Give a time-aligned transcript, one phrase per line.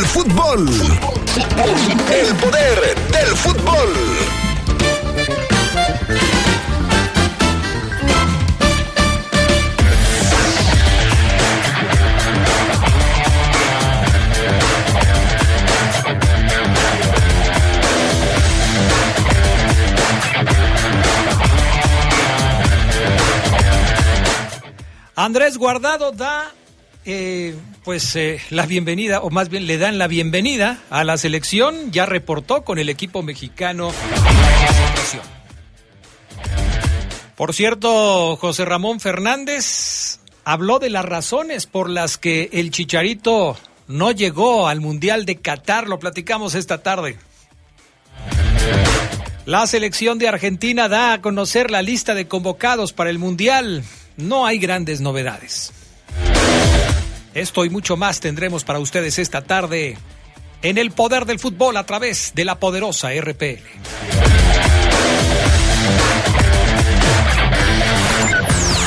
[0.00, 0.68] del fútbol.
[2.10, 3.88] El poder del fútbol.
[25.14, 26.50] Andrés Guardado da
[27.04, 31.90] eh, pues eh, la bienvenida, o más bien le dan la bienvenida a la selección.
[31.92, 33.92] Ya reportó con el equipo mexicano.
[37.36, 43.56] Por cierto, José Ramón Fernández habló de las razones por las que el Chicharito
[43.88, 45.88] no llegó al Mundial de Qatar.
[45.88, 47.16] Lo platicamos esta tarde.
[49.46, 53.82] La selección de Argentina da a conocer la lista de convocados para el Mundial
[54.16, 55.72] no hay grandes novedades.
[57.34, 59.96] Esto y mucho más tendremos para ustedes esta tarde
[60.62, 63.60] en el poder del fútbol a través de la poderosa RPL.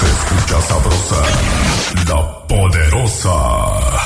[0.05, 1.23] escucha sabrosa,
[2.07, 4.02] la poderosa.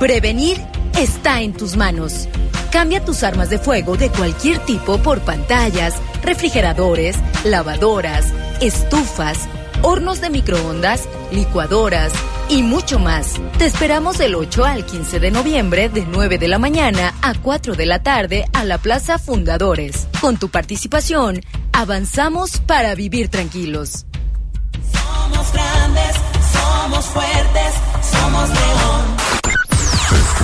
[0.00, 0.56] Prevenir
[0.98, 2.26] está en tus manos.
[2.72, 9.46] Cambia tus armas de fuego de cualquier tipo por pantallas, refrigeradores, lavadoras, estufas,
[9.82, 12.14] hornos de microondas, licuadoras
[12.48, 13.34] y mucho más.
[13.58, 17.74] Te esperamos del 8 al 15 de noviembre de 9 de la mañana a 4
[17.74, 20.08] de la tarde a la Plaza Fundadores.
[20.18, 21.42] Con tu participación,
[21.74, 24.06] avanzamos para vivir tranquilos.
[24.94, 26.16] Somos grandes,
[26.54, 27.74] somos fuertes,
[28.10, 29.20] somos león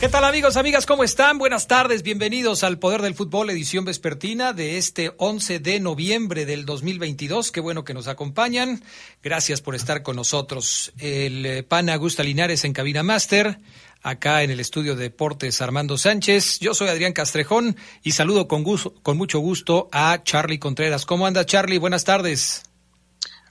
[0.00, 0.86] ¿Qué tal amigos, amigas?
[0.86, 1.36] ¿Cómo están?
[1.36, 6.64] Buenas tardes, bienvenidos al Poder del Fútbol, edición vespertina de este 11 de noviembre del
[6.64, 7.52] 2022.
[7.52, 8.82] Qué bueno que nos acompañan.
[9.22, 10.94] Gracias por estar con nosotros.
[10.96, 13.58] El eh, pana Augusta Linares en Cabina Master,
[14.02, 16.60] acá en el estudio de deportes Armando Sánchez.
[16.60, 21.04] Yo soy Adrián Castrejón y saludo con, gusto, con mucho gusto a Charlie Contreras.
[21.04, 21.76] ¿Cómo anda Charlie?
[21.76, 22.62] Buenas tardes.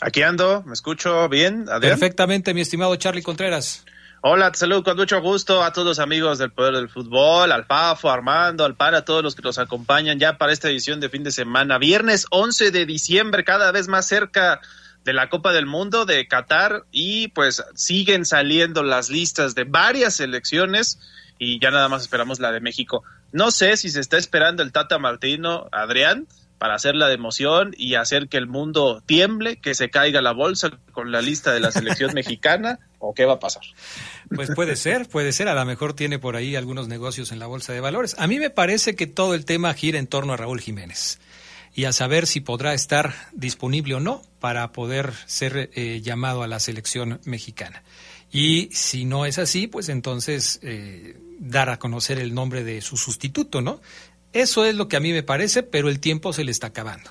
[0.02, 2.00] Aquí ando, ¿me escucho bien, Adrián?
[2.00, 3.86] Perfectamente, mi estimado Charlie Contreras.
[4.22, 7.63] Hola, te saludo con mucho gusto a todos los amigos del Poder del Fútbol, al
[7.63, 11.07] Fafo, Armando, al Para, a todos los que nos acompañan ya para esta edición de
[11.07, 11.78] fin de semana.
[11.78, 14.59] Viernes 11 de diciembre, cada vez más cerca
[15.06, 20.16] de la Copa del Mundo de Qatar y pues siguen saliendo las listas de varias
[20.16, 21.00] selecciones
[21.38, 23.06] y ya nada más esperamos la de México.
[23.31, 26.28] No sé si se está esperando el Tata Martino, Adrián,
[26.58, 30.34] para hacer la de emoción y hacer que el mundo tiemble, que se caiga la
[30.34, 33.64] bolsa con la lista de la selección mexicana o qué va a pasar.
[34.34, 37.48] Pues puede ser, puede ser, a lo mejor tiene por ahí algunos negocios en la
[37.48, 38.16] bolsa de valores.
[38.20, 41.20] A mí me parece que todo el tema gira en torno a Raúl Jiménez
[41.74, 46.47] y a saber si podrá estar disponible o no para poder ser eh, llamado a
[46.47, 47.84] la selección mexicana.
[48.32, 52.97] Y si no es así, pues entonces eh, dar a conocer el nombre de su
[52.97, 53.82] sustituto, ¿no?
[54.34, 57.09] Eso es lo que a mí me parece, pero el tiempo se le está acabando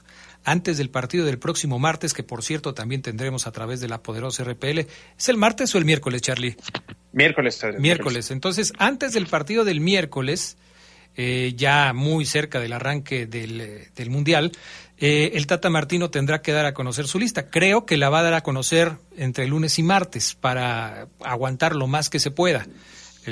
[0.50, 4.02] antes del partido del próximo martes, que por cierto también tendremos a través de la
[4.02, 4.80] poderosa RPL.
[5.18, 6.56] ¿Es el martes o el miércoles, Charlie?
[7.12, 7.60] Miércoles.
[7.78, 8.30] Miércoles.
[8.30, 10.56] Entonces, antes del partido del miércoles,
[11.16, 14.52] eh, ya muy cerca del arranque del, eh, del Mundial,
[14.98, 17.50] eh, el Tata Martino tendrá que dar a conocer su lista.
[17.50, 21.86] Creo que la va a dar a conocer entre lunes y martes para aguantar lo
[21.86, 22.66] más que se pueda.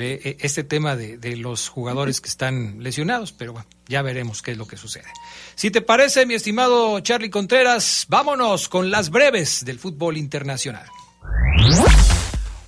[0.01, 4.51] Eh, este tema de, de los jugadores que están lesionados, pero bueno, ya veremos qué
[4.51, 5.07] es lo que sucede.
[5.55, 10.87] Si te parece, mi estimado Charlie Contreras, vámonos con las breves del fútbol internacional.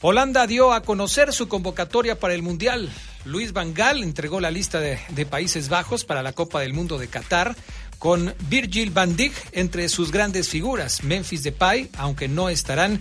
[0.01, 2.89] Holanda dio a conocer su convocatoria para el Mundial.
[3.25, 6.97] Luis Van Gaal entregó la lista de, de Países Bajos para la Copa del Mundo
[6.97, 7.55] de Qatar
[7.99, 11.03] con Virgil van Dijk entre sus grandes figuras.
[11.03, 12.99] Memphis Depay, aunque no estarán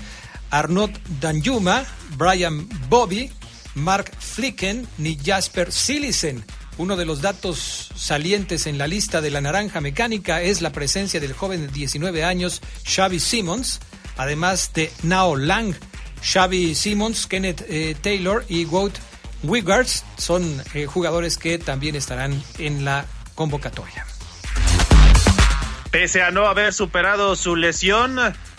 [0.51, 0.91] Arnaud
[1.21, 1.85] Danjuma,
[2.17, 3.31] Brian Bobby,
[3.75, 6.44] Mark Flicken ni Jasper Silisen.
[6.79, 11.19] Uno de los datos salientes en la lista de la naranja mecánica es la presencia
[11.20, 13.81] del joven de 19 años Xavi Simmons,
[14.17, 15.75] además de Nao Lang.
[16.23, 18.94] Xavi Simmons, Kenneth eh, Taylor y Wout
[19.43, 24.06] Wiggars son eh, jugadores que también estarán en la convocatoria.
[25.91, 28.19] Pese a no haber superado su lesión,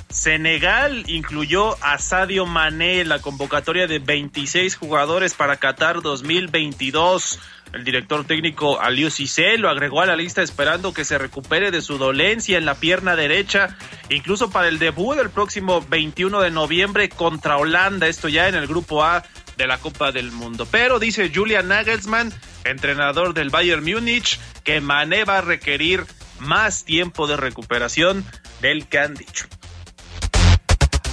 [0.10, 7.40] Senegal incluyó a Sadio Mané en la convocatoria de 26 jugadores para Qatar 2022.
[7.74, 11.84] El director técnico Aliou Cissé lo agregó a la lista esperando que se recupere de
[11.84, 13.78] su dolencia en la pierna derecha,
[14.10, 18.66] incluso para el debut del próximo 21 de noviembre contra Holanda, esto ya en el
[18.66, 19.24] grupo A
[19.58, 20.68] de la Copa del Mundo.
[20.72, 22.34] Pero dice Julian Nagelsmann,
[22.64, 26.04] entrenador del Bayern Múnich, que Mané va a requerir
[26.40, 28.26] más tiempo de recuperación
[28.62, 29.46] del que han dicho.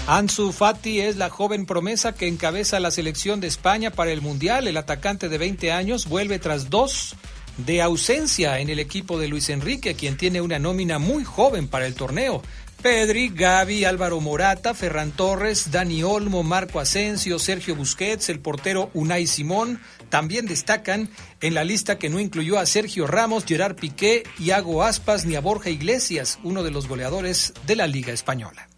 [0.08, 4.68] Ansu Fati es la joven promesa que encabeza la selección de España para el Mundial.
[4.68, 7.16] El atacante de 20 años vuelve tras dos
[7.56, 11.88] de ausencia en el equipo de Luis Enrique, quien tiene una nómina muy joven para
[11.88, 12.40] el torneo.
[12.82, 19.26] Pedri, Gaby, Álvaro Morata, Ferran Torres, Dani Olmo, Marco Asensio, Sergio Busquets, el portero Unai
[19.26, 21.10] Simón, también destacan
[21.40, 25.40] en la lista que no incluyó a Sergio Ramos, Gerard Piqué, Iago Aspas ni a
[25.40, 28.68] Borja Iglesias, uno de los goleadores de la Liga Española.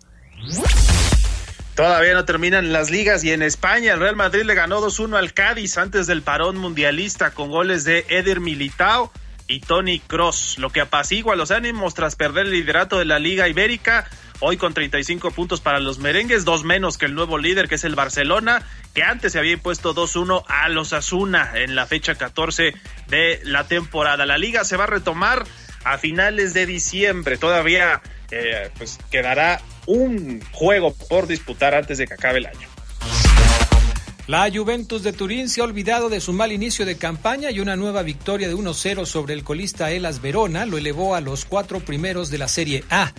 [1.79, 5.33] Todavía no terminan las ligas y en España el Real Madrid le ganó 2-1 al
[5.33, 9.13] Cádiz antes del parón mundialista con goles de Eder Militao
[9.47, 13.47] y Tony Cross, lo que apacigua los ánimos tras perder el liderato de la Liga
[13.47, 14.11] Ibérica.
[14.41, 17.85] Hoy con 35 puntos para los merengues, dos menos que el nuevo líder que es
[17.85, 18.61] el Barcelona,
[18.93, 22.75] que antes se había impuesto 2-1 a los Asuna en la fecha 14
[23.07, 24.27] de la temporada.
[24.27, 25.45] La liga se va a retomar
[25.85, 27.37] a finales de diciembre.
[27.37, 28.03] Todavía
[28.33, 32.69] eh, pues quedará un juego por disputar antes de que acabe el año.
[34.27, 37.77] La Juventus de Turín se ha olvidado de su mal inicio de campaña y una
[37.77, 42.31] nueva victoria de 1-0 sobre el colista Elas Verona lo elevó a los cuatro primeros
[42.31, 43.15] de la Serie A.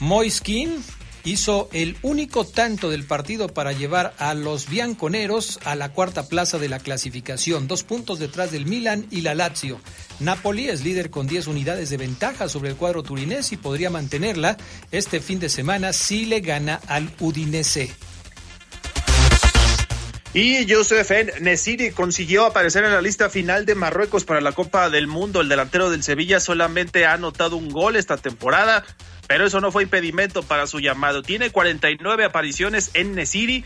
[0.00, 0.82] Moiskin
[1.24, 6.58] hizo el único tanto del partido para llevar a los bianconeros a la cuarta plaza
[6.58, 9.80] de la clasificación, dos puntos detrás del Milan y la Lazio.
[10.20, 14.56] Napoli es líder con 10 unidades de ventaja sobre el cuadro turinés y podría mantenerla
[14.90, 17.90] este fin de semana si le gana al Udinese.
[20.34, 21.10] Y Youssef
[21.40, 25.40] Nesiri consiguió aparecer en la lista final de Marruecos para la Copa del Mundo.
[25.40, 28.84] El delantero del Sevilla solamente ha anotado un gol esta temporada,
[29.28, 31.22] pero eso no fue impedimento para su llamado.
[31.22, 33.64] Tiene 49 apariciones en Nesiri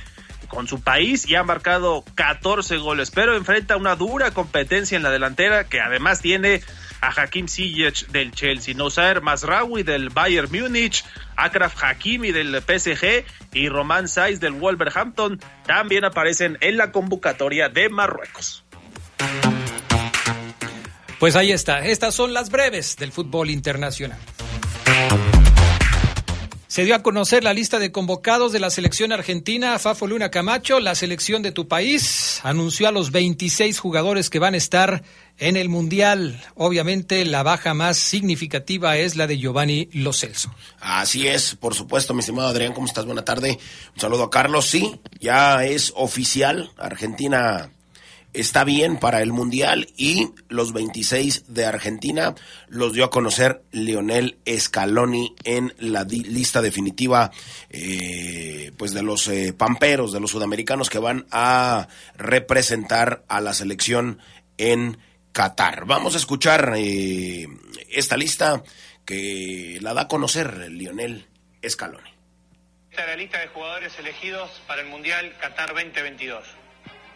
[0.48, 5.10] con su país y ha marcado 14 goles, pero enfrenta una dura competencia en la
[5.10, 6.60] delantera que además tiene
[7.00, 11.04] a Hakim Ziyech del Chelsea, Nosair Masraoui del Bayern Múnich,
[11.36, 13.24] Akraf Hakimi del PSG
[13.54, 18.64] y Roman Saiz del Wolverhampton también aparecen en la convocatoria de Marruecos.
[21.18, 24.18] Pues ahí está, estas son las breves del fútbol internacional.
[26.72, 29.78] Se dio a conocer la lista de convocados de la selección argentina.
[29.78, 34.54] Fafo Luna Camacho, la selección de tu país, anunció a los 26 jugadores que van
[34.54, 35.02] a estar
[35.36, 36.42] en el Mundial.
[36.54, 40.50] Obviamente la baja más significativa es la de Giovanni Lo Celso.
[40.80, 43.04] Así es, por supuesto, mi estimado Adrián, ¿cómo estás?
[43.04, 43.58] Buena tarde.
[43.94, 44.64] Un saludo a Carlos.
[44.64, 46.70] Sí, ya es oficial.
[46.78, 47.70] Argentina
[48.32, 52.34] está bien para el Mundial y los 26 de Argentina
[52.68, 57.30] los dio a conocer Lionel Scaloni en la lista definitiva
[57.70, 63.54] eh, pues de los eh, pamperos, de los sudamericanos que van a representar a la
[63.54, 64.18] selección
[64.58, 64.98] en
[65.32, 65.86] Qatar.
[65.86, 67.46] Vamos a escuchar eh,
[67.90, 68.62] esta lista
[69.04, 71.26] que la da a conocer Lionel
[71.66, 72.10] Scaloni.
[72.90, 76.44] Esta es la lista de jugadores elegidos para el Mundial Qatar 2022.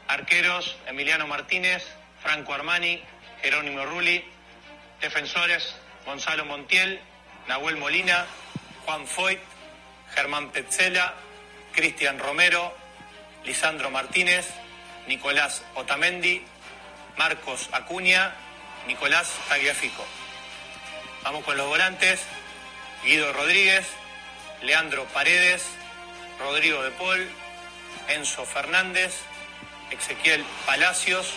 [0.09, 1.85] Arqueros, Emiliano Martínez,
[2.23, 3.03] Franco Armani,
[3.43, 4.25] Jerónimo Rulli.
[5.01, 5.75] Defensores,
[6.07, 7.01] Gonzalo Montiel,
[7.49, 8.27] Nahuel Molina,
[8.85, 9.39] Juan Foyt,
[10.15, 11.15] Germán Petzela,
[11.73, 12.75] Cristian Romero,
[13.45, 14.49] Lisandro Martínez,
[15.07, 16.43] Nicolás Otamendi,
[17.19, 18.35] Marcos Acuña,
[18.87, 20.05] Nicolás Tagliafico.
[21.23, 22.23] Vamos con los volantes,
[23.05, 23.87] Guido Rodríguez,
[24.63, 25.67] Leandro Paredes,
[26.41, 27.29] Rodrigo de Paul,
[28.09, 29.21] Enzo Fernández,
[29.91, 31.33] Ezequiel Palacios,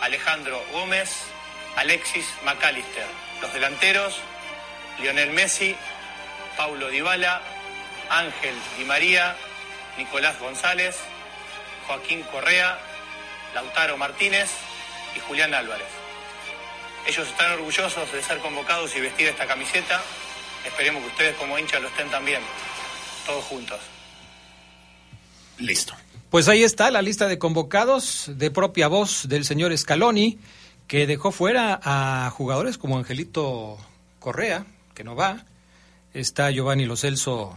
[0.00, 1.10] Alejandro Gómez,
[1.76, 3.06] Alexis McAllister.
[3.40, 4.18] Los delanteros,
[5.00, 5.74] Lionel Messi,
[6.56, 7.42] Paulo Dybala,
[8.10, 9.36] Ángel Di María,
[9.96, 10.96] Nicolás González,
[11.86, 12.78] Joaquín Correa,
[13.54, 14.50] Lautaro Martínez
[15.16, 15.88] y Julián Álvarez.
[17.06, 20.02] Ellos están orgullosos de ser convocados y vestir esta camiseta.
[20.64, 22.42] Esperemos que ustedes como hinchas lo estén también,
[23.26, 23.80] todos juntos.
[25.58, 25.96] Listo.
[26.30, 30.38] Pues ahí está la lista de convocados de propia voz del señor Scaloni,
[30.86, 33.78] que dejó fuera a jugadores como Angelito
[34.20, 35.44] Correa, que no va.
[36.14, 37.52] Está Giovanni Lo Celso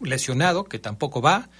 [0.00, 1.50] lesionado, que tampoco va.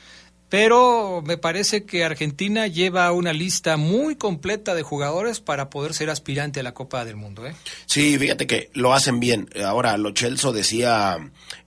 [0.48, 6.10] Pero me parece que Argentina lleva una lista muy completa de jugadores para poder ser
[6.10, 7.46] aspirante a la Copa del Mundo.
[7.46, 7.54] ¿eh?
[7.86, 9.48] Sí, fíjate que lo hacen bien.
[9.64, 11.18] Ahora, Lo Celso decía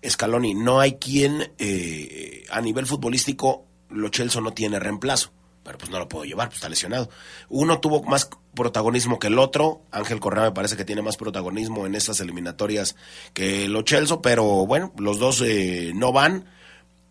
[0.05, 5.31] Scaloni, no hay quien eh, a nivel futbolístico, Lo Celso no tiene reemplazo.
[5.63, 7.09] Pero pues no lo puedo llevar, pues está lesionado.
[7.47, 9.83] Uno tuvo más protagonismo que el otro.
[9.91, 12.95] Ángel Correa me parece que tiene más protagonismo en estas eliminatorias
[13.33, 16.45] que Lo Celso, pero bueno, los dos eh, no van.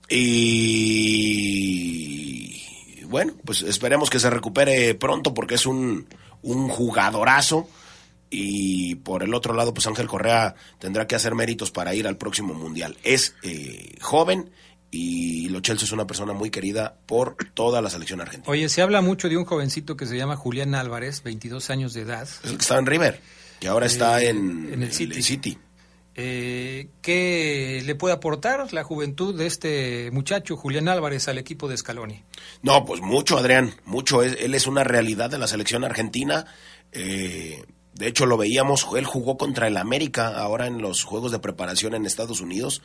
[0.08, 1.40] Y
[3.04, 6.08] bueno, pues esperemos que se recupere pronto porque es un,
[6.42, 7.68] un jugadorazo.
[8.30, 12.16] Y por el otro lado, pues Ángel Correa tendrá que hacer méritos para ir al
[12.16, 12.96] próximo mundial.
[13.02, 14.50] Es eh, joven
[14.90, 18.50] y Lo Celso es una persona muy querida por toda la selección argentina.
[18.50, 22.02] Oye, se habla mucho de un jovencito que se llama Julián Álvarez, 22 años de
[22.02, 22.22] edad.
[22.22, 23.20] Es el que estaba en River,
[23.60, 25.22] que ahora está Eh, en, en el City.
[25.22, 25.58] City.
[26.16, 31.76] Eh, ¿Qué le puede aportar la juventud de este muchacho, Julián Álvarez, al equipo de
[31.76, 32.22] Scaloni?
[32.62, 34.22] No, pues mucho, Adrián, mucho.
[34.22, 36.46] Es- Él es una realidad de la selección argentina.
[36.92, 41.40] Eh, de hecho, lo veíamos, él jugó contra el América ahora en los Juegos de
[41.40, 42.82] Preparación en Estados Unidos,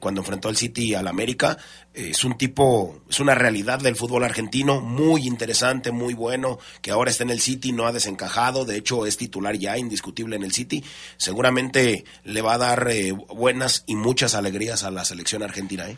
[0.00, 1.58] cuando enfrentó al City al América.
[1.94, 7.10] Es un tipo, es una realidad del fútbol argentino, muy interesante, muy bueno, que ahora
[7.10, 10.52] está en el City, no ha desencajado, de hecho es titular ya indiscutible en el
[10.52, 10.82] City.
[11.16, 15.88] Seguramente le va a dar eh, buenas y muchas alegrías a la selección argentina.
[15.88, 15.96] ¿eh?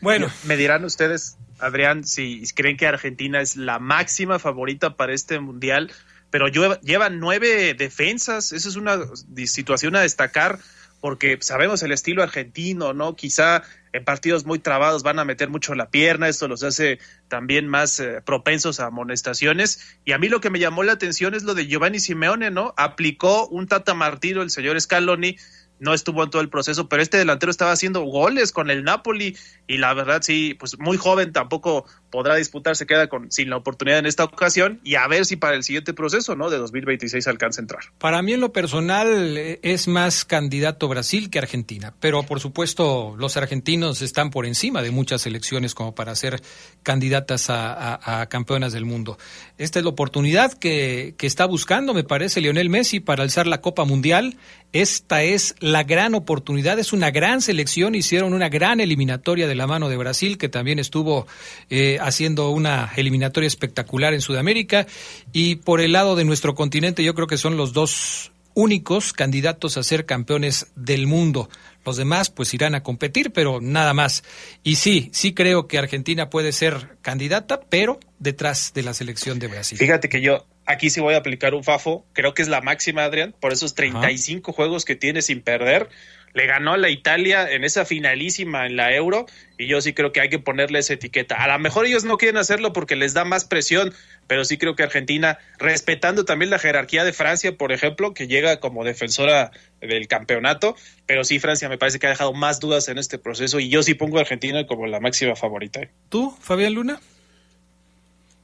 [0.00, 5.38] Bueno, Me dirán ustedes, Adrián, si creen que Argentina es la máxima favorita para este
[5.38, 5.92] mundial,
[6.32, 8.52] pero lleva, lleva nueve defensas.
[8.52, 8.98] Esa es una
[9.44, 10.58] situación a destacar
[11.02, 13.14] porque sabemos el estilo argentino, ¿no?
[13.16, 13.62] Quizá
[13.92, 18.00] en partidos muy trabados van a meter mucho la pierna, esto los hace también más
[18.00, 19.98] eh, propensos a amonestaciones.
[20.04, 22.72] Y a mí lo que me llamó la atención es lo de Giovanni Simeone, ¿no?
[22.78, 25.36] Aplicó un Tata Martino, el señor Scaloni,
[25.82, 29.36] no estuvo en todo el proceso, pero este delantero estaba haciendo goles con el Napoli
[29.66, 33.56] y la verdad sí, pues muy joven tampoco podrá disputar, se queda con, sin la
[33.56, 36.50] oportunidad en esta ocasión y a ver si para el siguiente proceso, ¿no?
[36.50, 37.80] De 2026 alcanza a entrar.
[37.98, 43.16] Para mí en lo personal eh, es más candidato Brasil que Argentina, pero por supuesto
[43.18, 46.40] los argentinos están por encima de muchas selecciones como para ser
[46.84, 49.18] candidatas a, campeonas del mundo.
[49.58, 53.60] Esta es la oportunidad que, que está buscando, me parece, Lionel Messi para alzar la
[53.60, 54.36] Copa Mundial.
[54.72, 59.66] Esta es la gran oportunidad, es una gran selección, hicieron una gran eliminatoria de la
[59.66, 61.26] mano de Brasil, que también estuvo
[61.70, 64.86] eh, haciendo una eliminatoria espectacular en Sudamérica,
[65.32, 69.76] y por el lado de nuestro continente yo creo que son los dos únicos candidatos
[69.76, 71.48] a ser campeones del mundo.
[71.84, 74.22] Los demás pues irán a competir, pero nada más.
[74.62, 79.48] Y sí, sí creo que Argentina puede ser candidata, pero detrás de la selección de
[79.48, 79.76] Brasil.
[79.76, 83.04] Fíjate que yo aquí sí voy a aplicar un FAFO, creo que es la máxima,
[83.04, 85.88] Adrián, por esos 35 juegos que tiene sin perder.
[86.34, 89.26] Le ganó a la Italia en esa finalísima en la Euro
[89.58, 91.34] y yo sí creo que hay que ponerle esa etiqueta.
[91.34, 93.92] A lo mejor ellos no quieren hacerlo porque les da más presión,
[94.28, 98.60] pero sí creo que Argentina, respetando también la jerarquía de Francia, por ejemplo, que llega
[98.60, 99.50] como defensora
[99.82, 100.74] del campeonato,
[101.04, 103.82] pero sí Francia me parece que ha dejado más dudas en este proceso y yo
[103.82, 105.80] sí pongo a Argentina como la máxima favorita.
[106.08, 107.00] ¿Tú, Fabián Luna?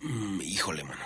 [0.00, 1.02] Mm, híjole, mano.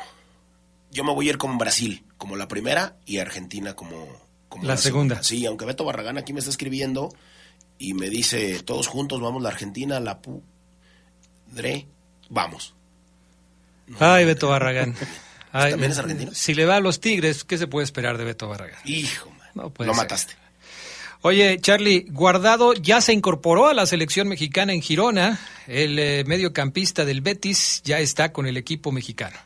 [0.91, 4.07] Yo me voy a ir con Brasil como la primera y Argentina como,
[4.49, 5.23] como La segunda.
[5.23, 7.09] Sí, aunque Beto Barragán aquí me está escribiendo
[7.79, 11.87] y me dice, todos juntos vamos la Argentina, la pudre,
[12.29, 12.75] vamos.
[13.99, 14.95] Ay, Beto Barragán.
[15.53, 16.31] Ay, ¿También es argentino?
[16.35, 18.81] Si le va a los Tigres, ¿qué se puede esperar de Beto Barragán?
[18.85, 19.49] Hijo, man.
[19.55, 20.03] No puede Lo ser.
[20.05, 20.35] mataste.
[21.25, 25.39] Oye, Charlie, Guardado ya se incorporó a la selección mexicana en Girona.
[25.69, 29.37] El eh, mediocampista del Betis ya está con el equipo mexicano.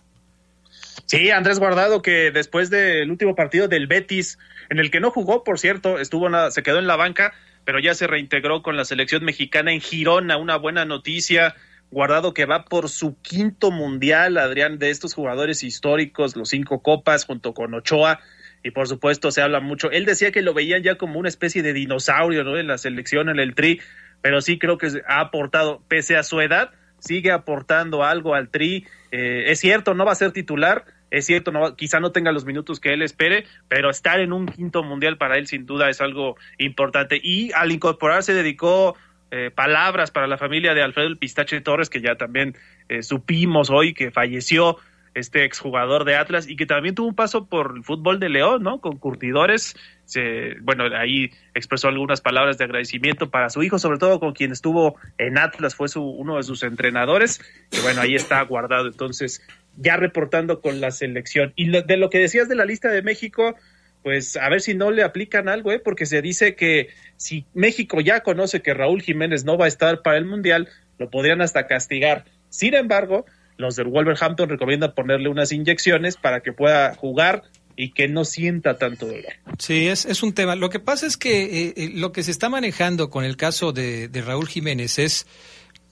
[1.05, 4.39] Sí, Andrés Guardado, que después del último partido del Betis,
[4.71, 7.35] en el que no jugó, por cierto, estuvo nada, se quedó en la banca,
[7.67, 11.57] pero ya se reintegró con la selección mexicana en Girona, una buena noticia.
[11.91, 17.27] Guardado que va por su quinto mundial, Adrián, de estos jugadores históricos, los cinco copas,
[17.27, 18.21] junto con Ochoa,
[18.63, 19.91] y por supuesto se habla mucho.
[19.91, 22.59] Él decía que lo veían ya como una especie de dinosaurio, ¿no?
[22.59, 23.81] En la selección, en el tri,
[24.23, 28.87] pero sí creo que ha aportado, pese a su edad, sigue aportando algo al Tri.
[29.13, 32.45] Eh, es cierto, no va a ser titular, es cierto, no, quizá no tenga los
[32.45, 36.01] minutos que él espere, pero estar en un quinto mundial para él sin duda es
[36.01, 37.21] algo importante.
[37.23, 38.97] Y al incorporarse dedicó
[39.31, 42.57] eh, palabras para la familia de Alfredo Pistache Torres, que ya también
[42.89, 44.79] eh, supimos hoy que falleció
[45.17, 48.63] este exjugador de Atlas y que también tuvo un paso por el fútbol de León,
[48.63, 48.83] ¿no?
[48.83, 49.75] Con curtidores.
[50.05, 54.53] Se, bueno, ahí expresó algunas palabras de agradecimiento para su hijo, sobre todo con quien
[54.53, 57.41] estuvo en Atlas, fue su, uno de sus entrenadores.
[57.73, 59.43] Y bueno, ahí está guardado entonces,
[59.79, 61.55] ya reportando con la selección.
[61.57, 63.57] Y lo, de lo que decías de la lista de México,
[64.03, 65.79] pues a ver si no le aplican algo, ¿eh?
[65.79, 70.03] porque se dice que si México ya conoce que Raúl Jiménez no va a estar
[70.03, 70.69] para el Mundial,
[70.99, 72.27] lo podrían hasta castigar.
[72.51, 73.25] Sin embargo,
[73.57, 77.45] los del Wolverhampton recomiendan ponerle unas inyecciones para que pueda jugar
[77.77, 79.33] y que no sienta tanto dolor.
[79.59, 80.57] Sí, es, es un tema.
[80.57, 83.73] Lo que pasa es que eh, eh, lo que se está manejando con el caso
[83.73, 85.27] de, de Raúl Jiménez es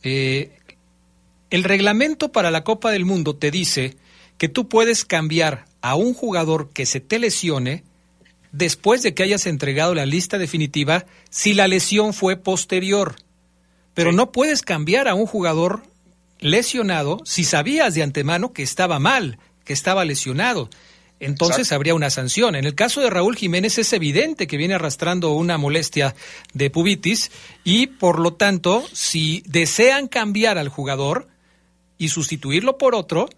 [0.03, 0.51] eh,
[1.51, 3.97] el reglamento para la Copa del Mundo te dice
[4.39, 7.85] que tú puedes cambiar a un jugador que se te lesione
[8.51, 13.17] después de que hayas entregado la lista definitiva si la lesión fue posterior.
[13.95, 15.83] Pero no puedes cambiar a un jugador
[16.45, 20.69] lesionado si sabías de antemano que estaba mal, que estaba lesionado.
[21.19, 21.77] Entonces Exacto.
[21.77, 22.55] habría una sanción.
[22.55, 26.15] En el caso de Raúl Jiménez es evidente que viene arrastrando una molestia
[26.53, 27.31] de pubitis
[27.65, 31.29] y por lo tanto, si desean cambiar al jugador
[31.97, 33.31] y sustituirlo por otro,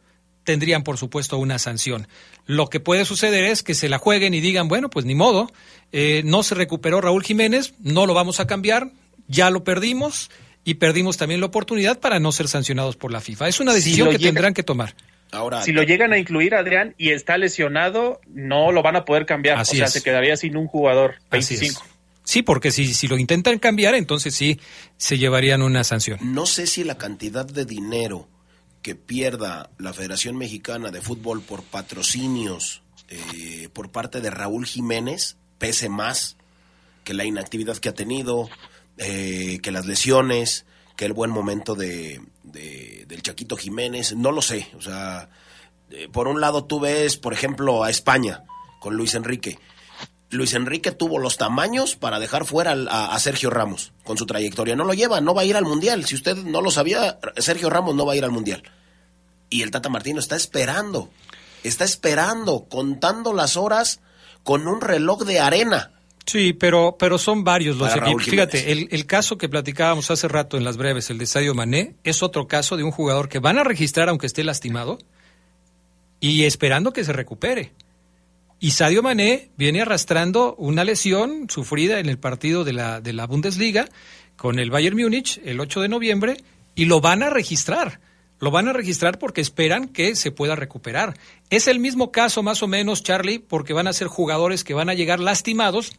[0.42, 2.08] tendrían por supuesto una sanción.
[2.44, 5.48] Lo que puede suceder es que se la jueguen y digan, bueno, pues ni modo,
[5.92, 8.90] eh, no se recuperó Raúl Jiménez, no lo vamos a cambiar,
[9.28, 10.28] ya lo perdimos
[10.66, 13.48] y perdimos también la oportunidad para no ser sancionados por la FIFA.
[13.48, 14.94] Es una Si decisión que llega- tendrán que tomar.
[15.32, 19.24] Ahora, Si lo llegan a incluir, Adrián, y está lesionado, no lo van a poder
[19.26, 19.58] cambiar.
[19.58, 19.92] Así o sea, es.
[19.92, 21.60] se quedaría sin un jugador Así es.
[21.60, 21.84] 25.
[22.24, 24.60] Sí, porque si, si lo intentan cambiar, entonces sí
[24.96, 26.18] se llevarían una sanción.
[26.22, 28.28] no sé si la cantidad de dinero
[28.82, 35.36] que pierda la Federación Mexicana de Fútbol por patrocinios eh, por parte de Raúl Jiménez
[35.58, 36.36] pese más
[37.04, 38.48] que la inactividad que ha tenido,
[38.98, 40.64] eh, que las lesiones,
[40.96, 44.68] que el buen momento de, de- del Chaquito Jiménez, no lo sé.
[44.76, 45.28] O sea,
[45.90, 48.44] eh, por un lado tú ves, por ejemplo, a España
[48.80, 49.58] con Luis Enrique.
[50.30, 54.74] Luis Enrique tuvo los tamaños para dejar fuera a, a Sergio Ramos con su trayectoria.
[54.74, 56.04] No lo lleva, no va a ir al Mundial.
[56.04, 58.62] Si usted no lo sabía, Sergio Ramos no va a ir al Mundial.
[59.50, 61.10] Y el Tata Martino está esperando,
[61.62, 64.00] está esperando, contando las horas
[64.42, 65.92] con un reloj de arena.
[66.26, 68.24] Sí, pero, pero son varios los equipos.
[68.24, 71.94] Fíjate, el, el caso que platicábamos hace rato en las breves, el de Sadio Mané,
[72.02, 74.98] es otro caso de un jugador que van a registrar aunque esté lastimado
[76.18, 77.72] y esperando que se recupere.
[78.58, 83.26] Y Sadio Mané viene arrastrando una lesión sufrida en el partido de la, de la
[83.26, 83.88] Bundesliga
[84.36, 86.36] con el Bayern Múnich el 8 de noviembre
[86.74, 88.00] y lo van a registrar.
[88.38, 91.16] Lo van a registrar porque esperan que se pueda recuperar.
[91.48, 94.90] Es el mismo caso más o menos, Charlie, porque van a ser jugadores que van
[94.90, 95.92] a llegar lastimados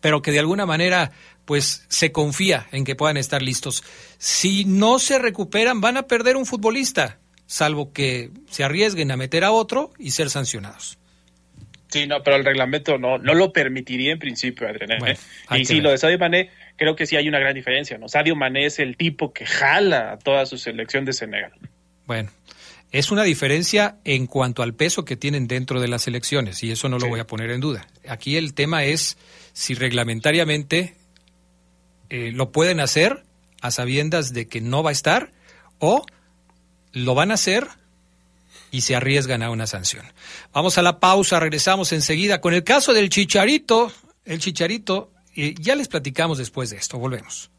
[0.00, 1.10] pero que de alguna manera
[1.44, 3.82] pues se confía en que puedan estar listos.
[4.18, 9.44] Si no se recuperan, van a perder un futbolista, salvo que se arriesguen a meter
[9.44, 10.98] a otro y ser sancionados.
[11.90, 14.92] Sí, no, pero el reglamento no, no lo permitiría en principio, Adrián.
[14.92, 14.96] ¿eh?
[14.98, 15.18] Bueno,
[15.58, 15.84] y sí, ver.
[15.84, 18.08] lo de Sadio Mané, creo que sí hay una gran diferencia, ¿no?
[18.10, 21.52] Sadio Mané es el tipo que jala a toda su selección de Senegal.
[22.06, 22.28] Bueno,
[22.92, 26.90] es una diferencia en cuanto al peso que tienen dentro de las elecciones, y eso
[26.90, 27.08] no lo Sí.
[27.08, 27.86] voy a poner en duda.
[28.06, 29.16] Aquí el tema es
[29.58, 30.94] si reglamentariamente
[32.10, 33.24] eh, lo pueden hacer
[33.60, 35.32] a sabiendas de que no va a estar
[35.80, 36.06] o
[36.92, 37.66] lo van a hacer
[38.70, 40.06] y se arriesgan a una sanción.
[40.52, 43.90] Vamos a la pausa, regresamos enseguida con el caso del Chicharito.
[44.24, 47.50] El Chicharito, eh, ya les platicamos después de esto, volvemos.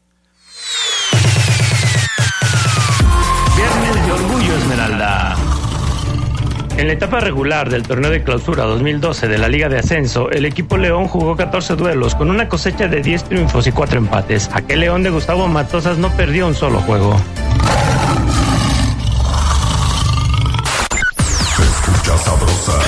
[3.56, 5.49] Viernes de Orgullo Esmeralda.
[6.76, 10.44] En la etapa regular del torneo de clausura 2012 de la Liga de Ascenso, el
[10.46, 14.50] equipo León jugó 14 duelos con una cosecha de 10 triunfos y 4 empates.
[14.52, 17.16] Aquel León de Gustavo Matosas no perdió un solo juego.
[21.56, 22.78] Se escucha sabrosa,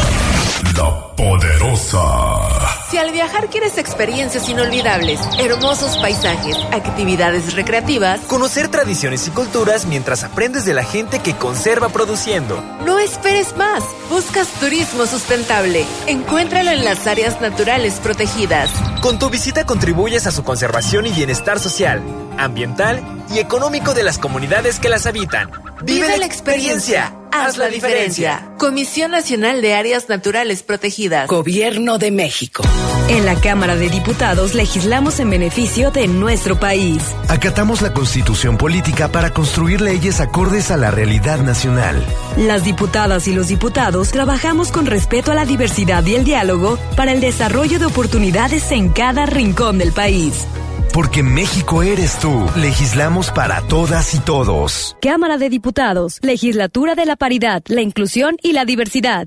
[0.76, 2.81] la poderosa.
[2.92, 10.24] Si al viajar quieres experiencias inolvidables, hermosos paisajes, actividades recreativas, Conocer tradiciones y culturas mientras
[10.24, 12.62] aprendes de la gente que conserva produciendo.
[12.84, 13.82] no esperes más.
[14.10, 15.86] Buscas turismo sustentable.
[16.06, 18.68] Encuéntralo en las áreas naturales protegidas.
[19.00, 22.02] Con tu visita contribuyes a su conservación y bienestar social,
[22.36, 23.02] ambiental
[23.34, 25.50] y económico de las comunidades que las habitan.
[25.84, 27.12] Vive la experiencia.
[27.32, 28.52] Haz la diferencia.
[28.58, 31.26] Comisión Nacional de Áreas Naturales Protegidas.
[31.26, 32.62] Gobierno de México.
[33.08, 37.02] En la Cámara de Diputados legislamos en beneficio de nuestro país.
[37.28, 42.04] Acatamos la constitución política para construir leyes acordes a la realidad nacional.
[42.36, 47.12] Las diputadas y los diputados trabajamos con respeto a la diversidad y el diálogo para
[47.12, 50.46] el desarrollo de oportunidades en cada rincón del país.
[50.92, 52.46] Porque México eres tú.
[52.56, 54.96] Legislamos para todas y todos.
[55.00, 59.26] Cámara de Diputados, Legislatura de la Paridad, la Inclusión y la Diversidad.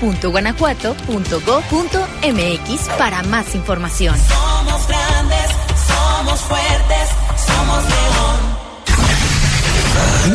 [0.00, 4.16] contigosí.guanajuato.go.mx para más información.
[4.28, 5.50] Somos grandes,
[5.86, 7.10] somos fuertes,
[7.46, 8.38] somos León.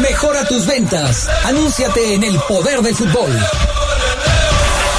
[0.02, 1.30] Mejora tus ventas.
[1.46, 3.32] Anúnciate en el poder del fútbol.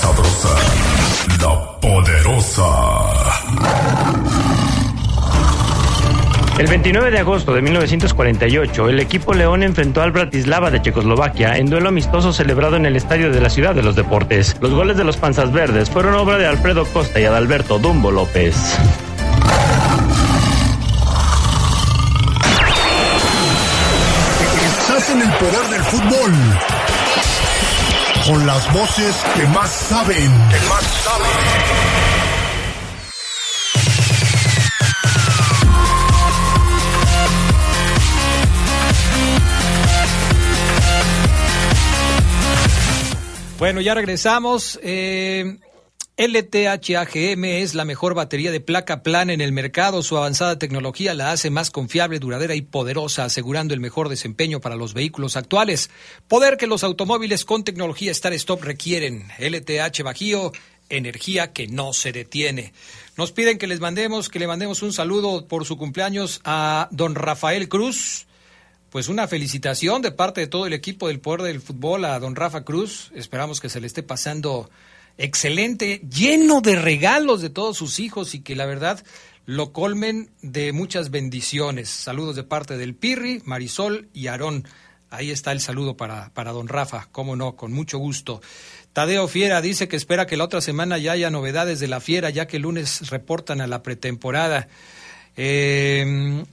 [0.00, 0.54] Sabrosa,
[1.40, 2.64] la poderosa.
[6.58, 11.70] El 29 de agosto de 1948, el equipo León enfrentó al Bratislava de Checoslovaquia en
[11.70, 14.56] duelo amistoso celebrado en el Estadio de la Ciudad de los Deportes.
[14.60, 18.76] Los goles de los Panzas Verdes fueron obra de Alfredo Costa y Adalberto Dumbo López.
[28.58, 30.32] Las voces que más saben.
[43.58, 44.80] Bueno, ya regresamos.
[44.82, 45.58] Eh,
[46.18, 50.02] LTH-AGM es la mejor batería de placa plana en el mercado.
[50.02, 54.74] Su avanzada tecnología la hace más confiable, duradera y poderosa, asegurando el mejor desempeño para
[54.74, 55.90] los vehículos actuales.
[56.26, 59.28] Poder que los automóviles con tecnología Star Stop requieren.
[59.38, 60.50] LTH Bajío,
[60.88, 62.72] energía que no se detiene.
[63.16, 67.14] Nos piden que les mandemos, que le mandemos un saludo por su cumpleaños a don
[67.14, 68.26] Rafael Cruz.
[68.90, 72.34] Pues una felicitación de parte de todo el equipo del Poder del Fútbol a don
[72.34, 73.12] Rafa Cruz.
[73.14, 74.68] Esperamos que se le esté pasando
[75.18, 79.04] excelente, lleno de regalos de todos sus hijos y que la verdad
[79.44, 81.90] lo colmen de muchas bendiciones.
[81.90, 84.66] Saludos de parte del Pirri, Marisol y Aarón.
[85.10, 88.40] Ahí está el saludo para, para don Rafa, cómo no, con mucho gusto.
[88.92, 92.30] Tadeo Fiera dice que espera que la otra semana ya haya novedades de la Fiera,
[92.30, 94.68] ya que el lunes reportan a la pretemporada.
[95.36, 96.44] Eh,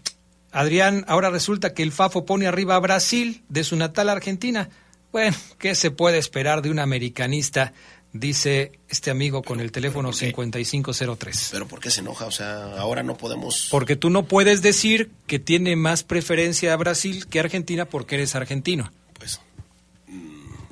[0.52, 4.70] Adrián, ahora resulta que el Fafo pone arriba a Brasil de su natal Argentina.
[5.12, 7.74] Bueno, ¿qué se puede esperar de un americanista?
[8.18, 11.50] Dice este amigo con el teléfono 5503.
[11.52, 12.26] Pero ¿por qué se enoja?
[12.26, 13.68] O sea, ahora no podemos...
[13.70, 18.34] Porque tú no puedes decir que tiene más preferencia a Brasil que Argentina porque eres
[18.34, 18.90] argentino.
[19.20, 19.42] Pues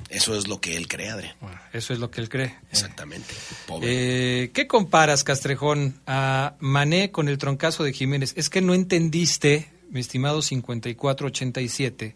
[0.08, 1.36] eso es lo que él cree, Adrián.
[1.42, 2.54] Bueno, eso es lo que él cree.
[2.70, 3.34] Exactamente.
[3.82, 8.32] Eh, ¿Qué comparas, Castrejón, a Mané con el troncazo de Jiménez?
[8.36, 12.14] Es que no entendiste, mi estimado 5487,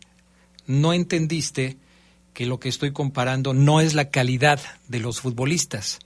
[0.67, 1.77] no entendiste
[2.35, 5.99] que lo que estoy comparando no es la calidad de los futbolistas.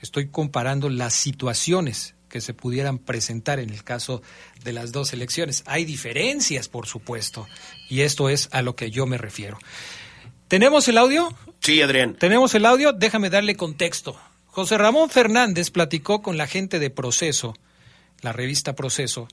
[0.00, 4.22] Estoy comparando las situaciones que se pudieran presentar en el caso
[4.62, 5.62] de las dos elecciones.
[5.66, 7.46] Hay diferencias, por supuesto,
[7.88, 9.58] y esto es a lo que yo me refiero.
[10.46, 11.34] ¿Tenemos el audio?
[11.60, 12.14] Sí, Adrián.
[12.14, 12.92] ¿Tenemos el audio?
[12.92, 14.18] Déjame darle contexto.
[14.46, 17.54] José Ramón Fernández platicó con la gente de Proceso,
[18.22, 19.28] la revista Proceso,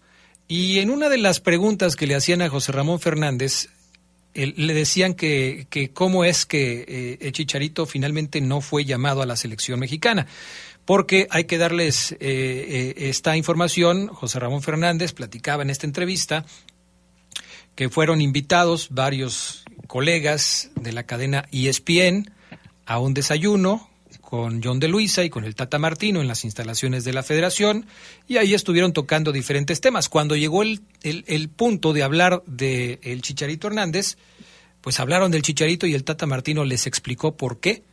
[0.48, 3.70] y en una de las preguntas que le hacían a José Ramón Fernández,
[4.36, 9.36] le decían que, que, cómo es que eh, Chicharito finalmente no fue llamado a la
[9.36, 10.28] selección mexicana.
[10.84, 14.08] Porque hay que darles eh, eh, esta información.
[14.08, 16.46] José Ramón Fernández platicaba en esta entrevista
[17.74, 22.32] que fueron invitados varios colegas de la cadena ESPN
[22.86, 23.90] a un desayuno
[24.36, 27.86] con John de Luisa y con el Tata Martino en las instalaciones de la federación
[28.28, 30.10] y ahí estuvieron tocando diferentes temas.
[30.10, 34.18] Cuando llegó el, el, punto de hablar del el Chicharito Hernández,
[34.82, 37.84] pues hablaron del Chicharito y el Tata Martino les explicó por qué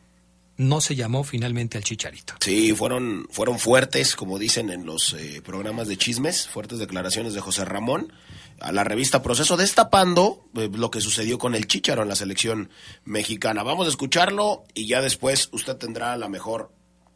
[0.56, 2.34] no se llamó finalmente al Chicharito.
[2.40, 7.40] Sí, fueron, fueron fuertes, como dicen en los eh, programas de chismes, fuertes declaraciones de
[7.40, 8.12] José Ramón
[8.62, 12.70] a la revista Proceso, destapando eh, lo que sucedió con el Chicharo en la selección
[13.04, 13.62] mexicana.
[13.62, 16.72] Vamos a escucharlo y ya después usted tendrá la mejor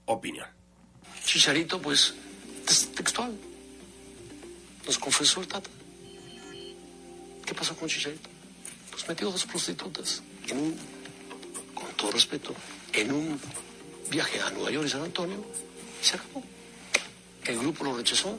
[0.06, 0.46] opinión.
[1.24, 2.14] Chicharito, pues,
[2.94, 3.32] textual.
[4.84, 5.70] Nos confesó el Tata.
[7.44, 8.28] ¿Qué pasó con Chicharito?
[8.90, 10.76] Pues metió dos prostitutas en un,
[11.74, 12.54] con todo respeto,
[12.92, 13.40] en un
[14.10, 15.44] viaje a Nueva York y San Antonio
[16.00, 16.42] y se acabó.
[17.44, 18.36] El grupo lo rechazó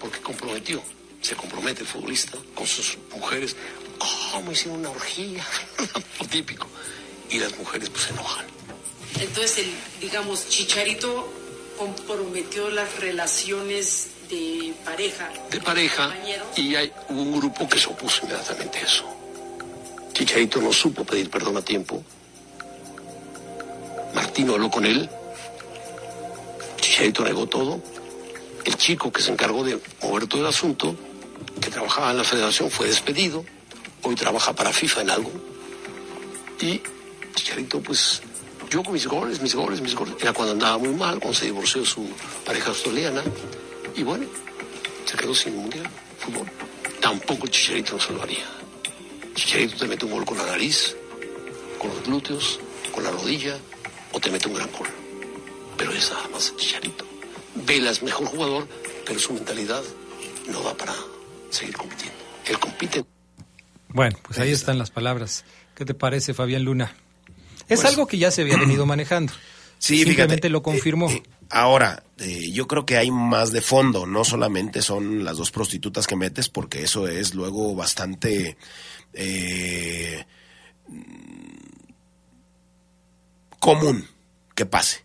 [0.00, 0.82] porque comprometió,
[1.26, 3.56] se compromete el futbolista con sus mujeres.
[4.32, 5.44] ¿Cómo hicieron una orgía?
[6.30, 6.66] Típico.
[7.30, 8.46] Y las mujeres pues se enojan.
[9.18, 11.28] Entonces, el, digamos, Chicharito
[11.78, 15.30] comprometió las relaciones de pareja.
[15.50, 16.14] De pareja.
[16.56, 19.04] Y hay un grupo que se opuso inmediatamente a eso.
[20.12, 22.02] Chicharito no supo pedir perdón a tiempo
[24.16, 25.10] Martino habló con él,
[26.80, 27.82] Chicharito negó todo,
[28.64, 30.96] el chico que se encargó de mover todo el asunto,
[31.60, 33.44] que trabajaba en la federación, fue despedido,
[34.02, 35.32] hoy trabaja para FIFA en algo,
[36.60, 36.80] y
[37.34, 38.22] Chicharito pues
[38.70, 41.46] yo con mis goles, mis goles, mis goles, era cuando andaba muy mal, cuando se
[41.46, 42.08] divorció su
[42.44, 43.22] pareja australiana,
[43.94, 44.26] y bueno,
[45.04, 45.88] se quedó sin mundial,
[46.18, 46.46] fútbol.
[47.00, 48.46] Tampoco el Chicharito no se lo haría.
[49.34, 50.96] Chicharito te mete un gol con la nariz,
[51.78, 52.58] con los glúteos,
[52.92, 53.56] con la rodilla,
[54.12, 54.88] o te mete un gran gol.
[55.76, 57.04] Pero es nada más Chicharito.
[57.54, 58.66] Vela es mejor jugador,
[59.04, 59.82] pero su mentalidad
[60.48, 60.94] no va para
[61.50, 62.18] seguir compitiendo.
[62.46, 63.04] Él compite.
[63.88, 65.44] Bueno, pues ahí están las palabras.
[65.74, 66.94] ¿Qué te parece, Fabián Luna?
[67.68, 69.32] Es pues, algo que ya se había venido manejando.
[69.78, 71.10] Sí, Simplemente lo confirmó.
[71.10, 75.36] Eh, eh, ahora, eh, yo creo que hay más de fondo, no solamente son las
[75.36, 78.56] dos prostitutas que metes, porque eso es luego bastante
[83.58, 84.06] común
[84.54, 85.04] que pase.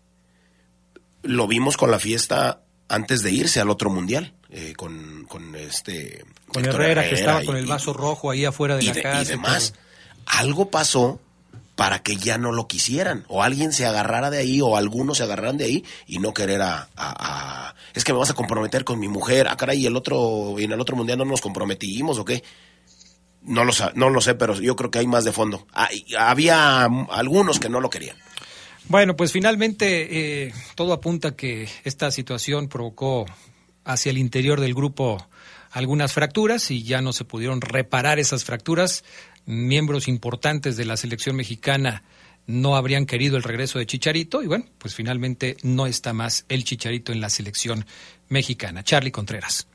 [1.22, 6.24] Lo vimos con la fiesta antes de irse al otro mundial, eh, con, con, este...
[6.46, 9.22] Con Herrera, que estaba con el vaso rojo ahí afuera de la casa.
[9.22, 9.74] Y demás.
[10.26, 11.20] Algo pasó
[11.74, 15.24] para que ya no lo quisieran, o alguien se agarrara de ahí, o algunos se
[15.24, 19.08] agarraran de ahí y no querer a, es que me vas a comprometer con mi
[19.08, 22.42] mujer, ah caray, y el otro, en el otro mundial no nos comprometimos o qué.
[23.44, 25.66] No lo, no lo sé, pero yo creo que hay más de fondo.
[25.72, 28.16] Ah, había algunos que no lo querían.
[28.88, 33.26] Bueno, pues finalmente eh, todo apunta que esta situación provocó
[33.84, 35.26] hacia el interior del grupo
[35.70, 39.04] algunas fracturas y ya no se pudieron reparar esas fracturas.
[39.46, 42.02] Miembros importantes de la selección mexicana
[42.46, 46.64] no habrían querido el regreso de Chicharito y bueno, pues finalmente no está más el
[46.64, 47.86] Chicharito en la selección
[48.28, 48.84] mexicana.
[48.84, 49.66] Charlie Contreras.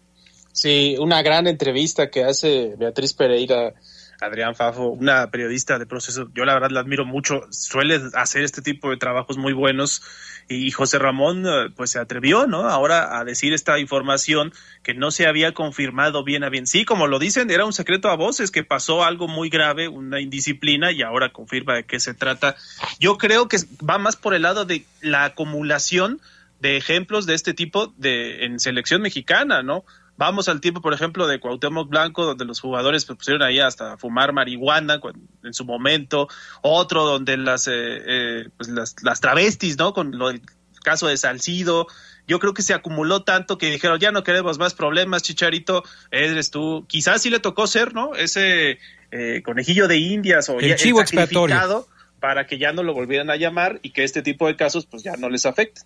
[0.54, 3.74] Sí, una gran entrevista que hace Beatriz Pereira
[4.20, 8.62] Adrián Fafo, una periodista de proceso, yo la verdad la admiro mucho, suele hacer este
[8.62, 10.02] tipo de trabajos muy buenos
[10.50, 12.70] y José Ramón eh, pues se atrevió, ¿no?
[12.70, 16.66] Ahora a decir esta información que no se había confirmado bien a bien.
[16.68, 20.20] Sí, como lo dicen, era un secreto a voces que pasó algo muy grave, una
[20.20, 22.56] indisciplina y ahora confirma de qué se trata.
[23.00, 26.22] Yo creo que va más por el lado de la acumulación
[26.60, 29.84] de ejemplos de este tipo de en selección mexicana, ¿no?
[30.18, 33.98] Vamos al tiempo, por ejemplo, de Cuauhtémoc Blanco, donde los jugadores pues, pusieron ahí hasta
[33.98, 35.00] fumar marihuana
[35.44, 36.28] en su momento.
[36.62, 39.94] Otro donde las, eh, eh, pues las, las, travestis, ¿no?
[39.94, 40.42] Con lo, el
[40.84, 41.88] caso de Salcido.
[42.28, 46.50] Yo creo que se acumuló tanto que dijeron, ya no queremos más problemas, Chicharito, eres
[46.50, 46.86] tú.
[46.88, 48.16] Quizás sí le tocó ser, ¿no?
[48.16, 48.80] Ese
[49.12, 51.88] eh, conejillo de indias o el chivo expiatorio
[52.20, 55.04] para que ya no lo volvieran a llamar y que este tipo de casos pues
[55.04, 55.82] ya no les afecte.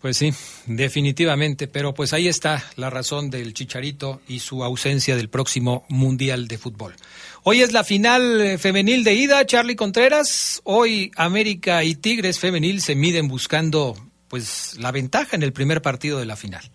[0.00, 0.32] Pues sí,
[0.66, 6.48] definitivamente, pero pues ahí está la razón del Chicharito y su ausencia del próximo Mundial
[6.48, 6.94] de Fútbol.
[7.42, 10.60] Hoy es la final eh, femenil de ida, Charlie Contreras.
[10.64, 13.96] Hoy América y Tigres femenil se miden buscando
[14.28, 16.68] pues la ventaja en el primer partido de la final.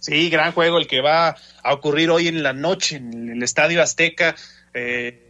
[0.00, 3.82] Sí, gran juego el que va a ocurrir hoy en la noche en el Estadio
[3.82, 4.36] Azteca.
[4.74, 5.23] Eh,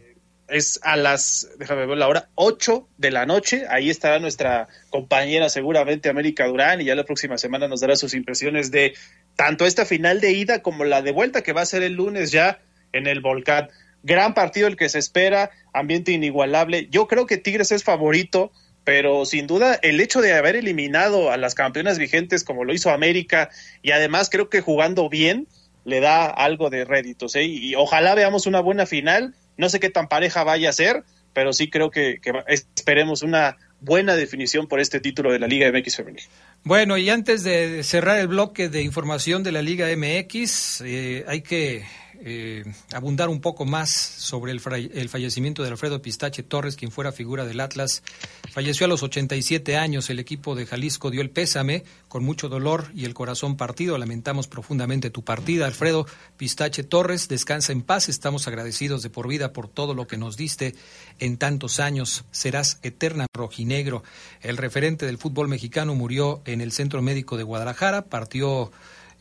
[0.47, 3.65] es a las, déjame ver la hora, 8 de la noche.
[3.69, 8.13] Ahí estará nuestra compañera seguramente América Durán y ya la próxima semana nos dará sus
[8.13, 8.93] impresiones de
[9.35, 12.31] tanto esta final de ida como la de vuelta que va a ser el lunes
[12.31, 12.59] ya
[12.93, 13.69] en el Volcán.
[14.03, 16.87] Gran partido el que se espera, ambiente inigualable.
[16.91, 18.51] Yo creo que Tigres es favorito,
[18.83, 22.91] pero sin duda el hecho de haber eliminado a las campeonas vigentes como lo hizo
[22.91, 23.49] América
[23.81, 25.47] y además creo que jugando bien
[25.85, 27.35] le da algo de réditos.
[27.35, 27.43] ¿eh?
[27.43, 31.53] Y ojalá veamos una buena final no sé qué tan pareja vaya a ser, pero
[31.53, 36.23] sí creo que, esperemos una buena definición por este título de la Liga MX femenil.
[36.63, 41.41] Bueno, y antes de cerrar el bloque de información de la Liga MX, eh, hay
[41.41, 41.85] que
[42.21, 44.61] eh, abundar un poco más sobre el,
[44.93, 48.03] el, fallecimiento de Alfredo Pistache Torres, quien fuera figura del Atlas.
[48.51, 50.09] Falleció a los 87 años.
[50.09, 53.97] El equipo de Jalisco dio el pésame con mucho dolor y el corazón partido.
[53.97, 56.05] Lamentamos profundamente tu partida, Alfredo
[56.37, 57.27] Pistache Torres.
[57.27, 58.09] Descansa en paz.
[58.09, 60.75] Estamos agradecidos de por vida por todo lo que nos diste
[61.19, 62.25] en tantos años.
[62.31, 64.03] Serás eterna rojinegro.
[64.41, 68.05] El referente del fútbol mexicano murió en el Centro Médico de Guadalajara.
[68.05, 68.71] Partió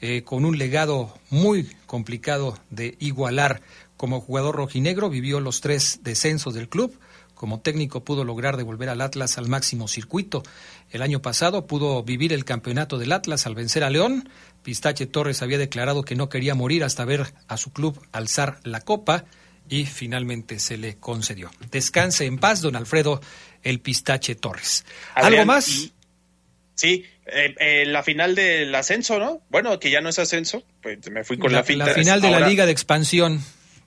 [0.01, 3.63] eh, con un legado muy complicado de igualar.
[3.97, 6.99] Como jugador rojinegro vivió los tres descensos del club.
[7.35, 10.43] Como técnico pudo lograr devolver al Atlas al máximo circuito.
[10.91, 14.29] El año pasado pudo vivir el campeonato del Atlas al vencer a León.
[14.63, 18.81] Pistache Torres había declarado que no quería morir hasta ver a su club alzar la
[18.81, 19.25] copa
[19.69, 21.51] y finalmente se le concedió.
[21.71, 23.21] Descanse en paz, don Alfredo
[23.63, 24.85] el Pistache Torres.
[25.15, 25.91] ¿Algo más?
[26.75, 29.41] Sí, eh, eh, la final del ascenso, ¿no?
[29.49, 32.31] Bueno, que ya no es ascenso, pues me fui con la, la, la final de
[32.31, 33.41] la Liga de Expansión.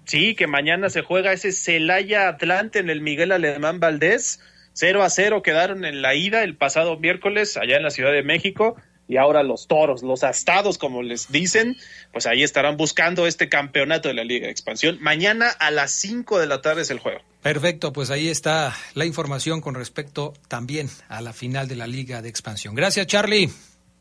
[0.06, 4.40] Sí, que mañana se juega ese Celaya Atlante en el Miguel Alemán Valdés.
[4.74, 8.24] 0 a 0 quedaron en la ida el pasado miércoles allá en la Ciudad de
[8.24, 11.78] México y ahora los toros, los astados, como les dicen,
[12.12, 14.98] pues ahí estarán buscando este campeonato de la Liga de Expansión.
[15.02, 17.22] Mañana a las 5 de la tarde es el juego.
[17.42, 22.22] Perfecto, pues ahí está la información con respecto también a la final de la Liga
[22.22, 22.76] de Expansión.
[22.76, 23.50] Gracias, Charlie.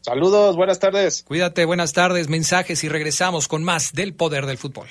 [0.00, 1.24] Saludos, buenas tardes.
[1.26, 4.86] Cuídate, buenas tardes, mensajes y regresamos con más del poder del fútbol.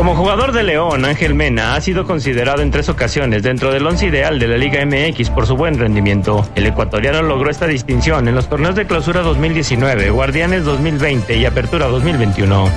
[0.00, 4.06] Como jugador de León, Ángel Mena ha sido considerado en tres ocasiones dentro del once
[4.06, 6.48] ideal de la Liga MX por su buen rendimiento.
[6.54, 11.86] El ecuatoriano logró esta distinción en los torneos de clausura 2019, Guardianes 2020 y Apertura
[11.88, 12.70] 2021.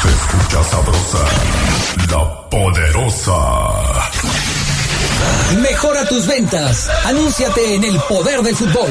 [0.00, 1.18] Se escucha sabrosa,
[2.12, 3.34] la poderosa.
[5.60, 6.88] Mejora tus ventas.
[7.04, 8.90] Anúnciate en el poder del fútbol.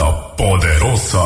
[0.00, 1.20] la poderosa.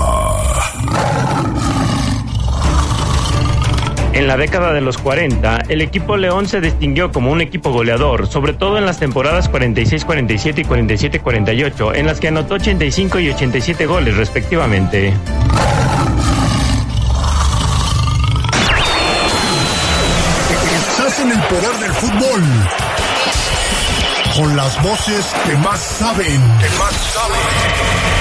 [4.13, 8.27] En la década de los 40, el equipo León se distinguió como un equipo goleador,
[8.27, 13.87] sobre todo en las temporadas 46-47 y 47-48, en las que anotó 85 y 87
[13.87, 15.13] goles respectivamente.
[20.77, 22.43] Estás en el poder del fútbol.
[24.37, 26.41] Con las voces que más saben.
[26.59, 28.14] Que más saben.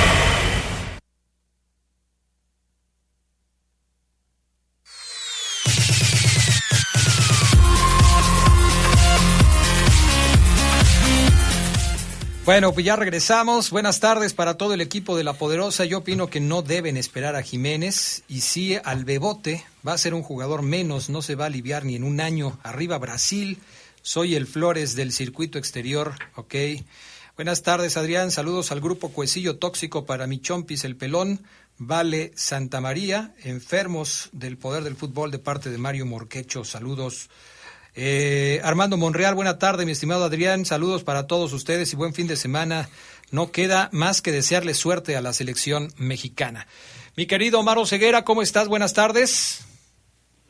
[12.45, 13.69] Bueno, pues ya regresamos.
[13.69, 15.86] Buenas tardes para todo el equipo de La Poderosa.
[15.86, 19.63] Yo opino que no deben esperar a Jiménez y sí al Bebote.
[19.88, 22.60] Va a ser un jugador menos, no se va a aliviar ni en un año.
[22.62, 23.60] Arriba Brasil.
[24.01, 26.53] Soy el Flores del circuito exterior, ok.
[27.38, 28.29] Buenas tardes, Adrián.
[28.29, 31.45] Saludos al grupo Cuecillo Tóxico para mi chompis el pelón.
[31.77, 36.65] Vale Santa María, enfermos del poder del fútbol de parte de Mario Morquecho.
[36.65, 37.29] Saludos.
[37.95, 40.65] Eh, Armando Monreal, buena tarde, mi estimado Adrián.
[40.65, 42.89] Saludos para todos ustedes y buen fin de semana.
[43.32, 46.67] No queda más que desearle suerte a la selección mexicana.
[47.15, 48.67] Mi querido Omar Ceguera, ¿cómo estás?
[48.67, 49.67] Buenas tardes.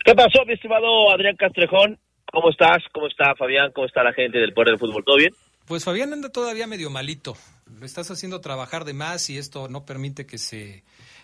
[0.06, 2.00] ¿Qué pasó, mi estimado Adrián Castrejón?
[2.32, 2.84] ¿Cómo estás?
[2.94, 3.72] ¿Cómo está Fabián?
[3.74, 5.04] ¿Cómo está la gente del Poder del Fútbol?
[5.06, 5.34] ¿Todo bien?
[5.66, 7.36] Pues Fabián anda todavía medio malito.
[7.80, 10.84] Lo estás haciendo trabajar de más y esto no permite que se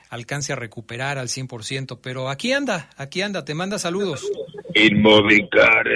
[0.10, 4.26] alcance a recuperar al 100%, pero aquí anda, aquí anda, te manda saludos.
[4.88, 5.88] Inmobiliar,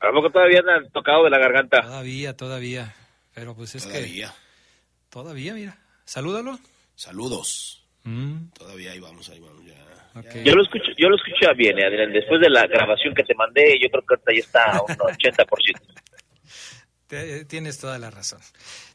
[0.00, 1.82] ¿A poco todavía andan tocado de la garganta?
[1.82, 2.94] Todavía, todavía.
[3.34, 4.28] Pero pues es Todavía.
[4.28, 5.10] que...
[5.10, 5.78] Todavía, mira.
[6.04, 6.58] Salúdalo.
[6.94, 7.86] Saludos.
[8.04, 8.48] Mm.
[8.54, 9.64] Todavía ahí vamos, ahí vamos.
[9.64, 9.74] Ya.
[10.14, 10.44] Ok.
[10.44, 12.12] Yo lo escucho, yo lo escucho bien, eh, Adrián.
[12.12, 14.88] Después de la grabación que te mandé, yo creo que ahorita ya está a un
[14.88, 15.46] 80%.
[17.06, 18.40] Te- tienes toda la razón.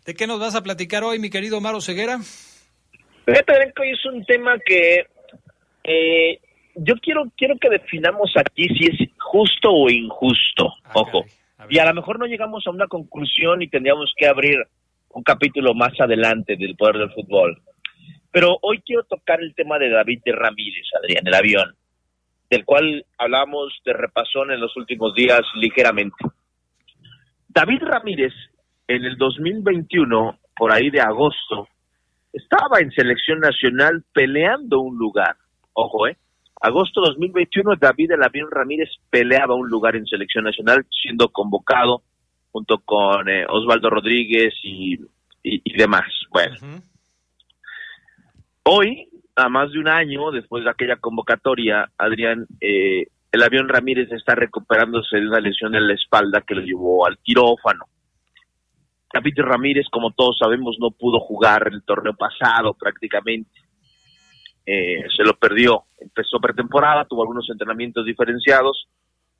[0.05, 2.19] ¿De qué nos vas a platicar hoy, mi querido Maro Ceguera?
[3.25, 5.05] Fíjate, que hoy es un tema que
[5.83, 6.39] eh,
[6.75, 11.25] yo quiero quiero que definamos aquí si es justo o injusto, ojo.
[11.69, 14.57] Y a lo mejor no llegamos a una conclusión y tendríamos que abrir
[15.09, 17.61] un capítulo más adelante del poder del fútbol.
[18.31, 21.75] Pero hoy quiero tocar el tema de David de Ramírez, Adrián, el avión,
[22.49, 26.23] del cual hablamos de repasón en los últimos días ligeramente.
[27.49, 28.33] David Ramírez,
[28.87, 31.67] en el 2021, por ahí de agosto,
[32.31, 35.35] estaba en selección nacional peleando un lugar.
[35.73, 36.17] Ojo, ¿eh?
[36.59, 42.01] Agosto 2021, David El Avión Ramírez peleaba un lugar en selección nacional, siendo convocado
[42.51, 44.97] junto con eh, Osvaldo Rodríguez y,
[45.43, 46.07] y, demás.
[46.31, 46.55] Bueno,
[48.63, 54.11] hoy, a más de un año después de aquella convocatoria, Adrián, eh, El Avión Ramírez
[54.11, 57.85] está recuperándose de una lesión en la espalda que lo llevó al quirófano.
[59.13, 63.66] David Ramírez, como todos sabemos, no pudo jugar el torneo pasado prácticamente
[64.67, 65.85] eh, se lo perdió.
[65.97, 68.87] Empezó pretemporada, tuvo algunos entrenamientos diferenciados.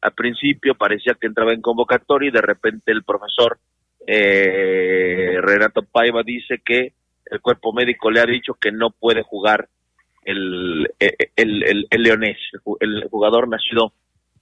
[0.01, 3.59] Al principio parecía que entraba en convocatoria y de repente el profesor
[4.07, 6.93] eh, Renato Paiva dice que
[7.25, 9.67] el cuerpo médico le ha dicho que no puede jugar
[10.23, 12.37] el, el, el, leonés,
[12.79, 13.91] el jugador nacido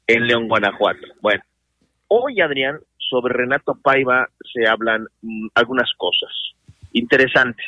[0.06, 1.08] en León, Guanajuato.
[1.20, 1.42] Bueno,
[2.10, 6.32] hoy Adrián, sobre Renato Paiva se hablan mm, algunas cosas
[6.92, 7.66] interesantes,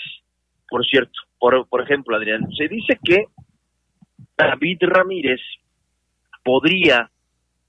[0.69, 1.26] por cierto.
[1.39, 3.25] Por, por ejemplo, Adrián, se dice que
[4.37, 5.41] David Ramírez
[6.43, 7.09] podría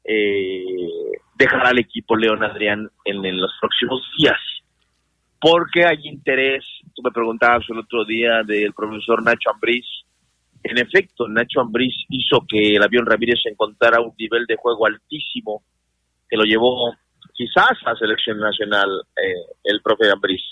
[0.05, 4.39] eh, dejar al equipo León Adrián en, los próximos días,
[5.41, 6.65] porque hay interés,
[6.95, 9.85] tú me preguntabas el otro día del profesor Nacho Ambriz,
[10.63, 15.63] en efecto, Nacho Ambriz hizo que el avión Ramírez encontrara un nivel de juego altísimo
[16.29, 16.93] que lo llevó
[17.33, 20.43] quizás a selección nacional eh, el propio Ambriz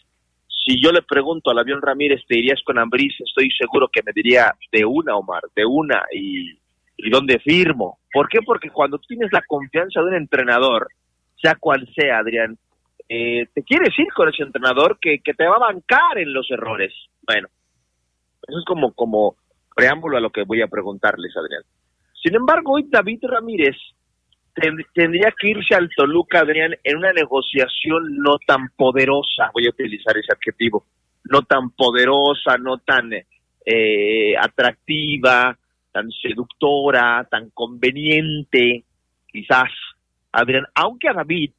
[0.66, 3.14] si yo le pregunto al avión Ramírez, ¿te irías con Ambriz?
[3.20, 6.58] Estoy seguro que me diría de una, Omar, de una, y,
[7.08, 8.00] dónde firmo.
[8.12, 8.40] ¿Por qué?
[8.44, 10.88] Porque cuando tienes la confianza de un entrenador,
[11.40, 12.58] sea cual sea, Adrián,
[13.08, 16.50] eh, te quieres ir con ese entrenador que, que te va a bancar en los
[16.50, 16.92] errores.
[17.24, 17.46] Bueno,
[18.48, 19.36] eso es como, como
[19.76, 21.62] preámbulo a lo que voy a preguntarles, Adrián.
[22.20, 23.76] Sin embargo, hoy David Ramírez
[24.94, 30.16] tendría que irse al Toluca, Adrián, en una negociación no tan poderosa, voy a utilizar
[30.16, 30.86] ese adjetivo,
[31.24, 35.56] no tan poderosa, no tan eh, atractiva,
[35.92, 38.84] tan seductora, tan conveniente,
[39.26, 39.70] quizás,
[40.32, 41.50] Adrián, aunque a David,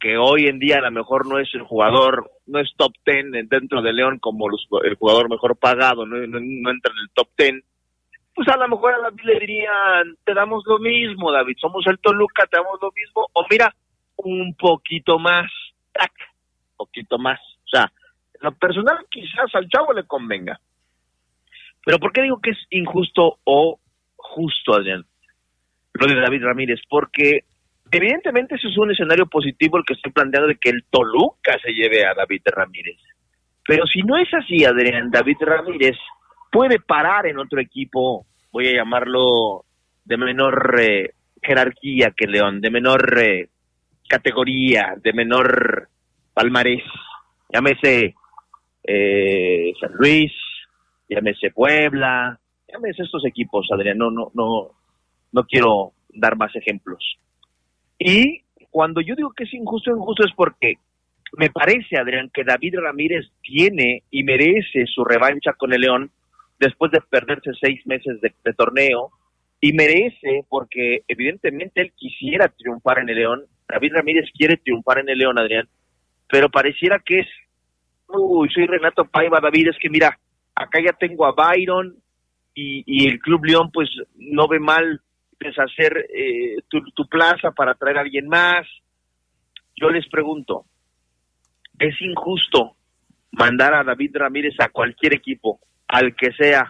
[0.00, 3.32] que hoy en día a lo mejor no es el jugador, no es top ten
[3.32, 4.46] dentro de León como
[4.84, 6.38] el jugador mejor pagado, no, no
[6.70, 7.62] entra en el top ten,
[8.38, 11.98] pues a lo mejor a David le dirían, te damos lo mismo, David, somos el
[11.98, 13.74] Toluca, te damos lo mismo, o mira,
[14.14, 15.50] un poquito más,
[15.92, 16.12] tac,
[16.76, 17.40] poquito más.
[17.40, 17.90] O sea,
[18.40, 20.60] lo personal quizás al chavo le convenga.
[21.84, 23.80] Pero ¿por qué digo que es injusto o
[24.14, 25.04] justo, Adrián?
[25.94, 27.40] Lo de David Ramírez, porque
[27.90, 31.72] evidentemente eso es un escenario positivo el que estoy planteando de que el Toluca se
[31.72, 32.98] lleve a David Ramírez.
[33.66, 35.96] Pero si no es así, Adrián, David Ramírez
[36.52, 39.64] puede parar en otro equipo, voy a llamarlo
[40.04, 41.10] de menor eh,
[41.42, 43.48] jerarquía que León, de menor eh,
[44.08, 45.88] categoría, de menor
[46.32, 46.84] palmarés,
[47.52, 48.14] llámese
[48.84, 50.32] eh, San Luis,
[51.08, 54.70] llámese Puebla, llámese estos equipos, Adrián, no, no, no,
[55.32, 57.18] no quiero dar más ejemplos.
[57.98, 60.74] Y cuando yo digo que es injusto, injusto es porque
[61.36, 66.10] me parece, Adrián, que David Ramírez tiene y merece su revancha con el León
[66.58, 69.10] después de perderse seis meses de, torneo
[69.60, 73.44] y merece porque evidentemente él quisiera triunfar en el León.
[73.68, 75.68] David Ramírez quiere triunfar en el León, Adrián,
[76.28, 77.26] pero pareciera que es,
[78.08, 80.18] uy, soy Renato Paiva, David, es que mira,
[80.54, 81.96] acá ya tengo a Byron
[82.54, 85.00] y, el Club León pues no ve mal
[85.38, 88.66] deshacer eh, tu, tu plaza para traer a alguien más.
[89.76, 90.64] Yo les pregunto,
[91.78, 92.74] ¿es injusto
[93.30, 96.66] mandar a David Ramírez a cualquier equipo al que sea,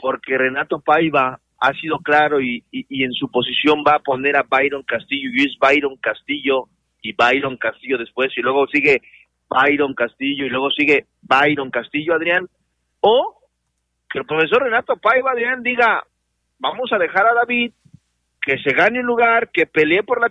[0.00, 4.44] porque Renato Paiva ha sido claro y, y, en su posición va a poner a
[4.48, 6.68] Byron Castillo y es Byron Castillo
[7.02, 9.02] y Byron Castillo después y luego sigue
[9.48, 12.48] Byron Castillo y luego sigue Byron Castillo, Adrián,
[13.00, 13.40] o
[14.08, 16.04] que el profesor Renato Paiva, Adrián, diga,
[16.58, 17.72] vamos a dejar a David
[18.40, 20.28] que se gane un lugar, que pelee por la,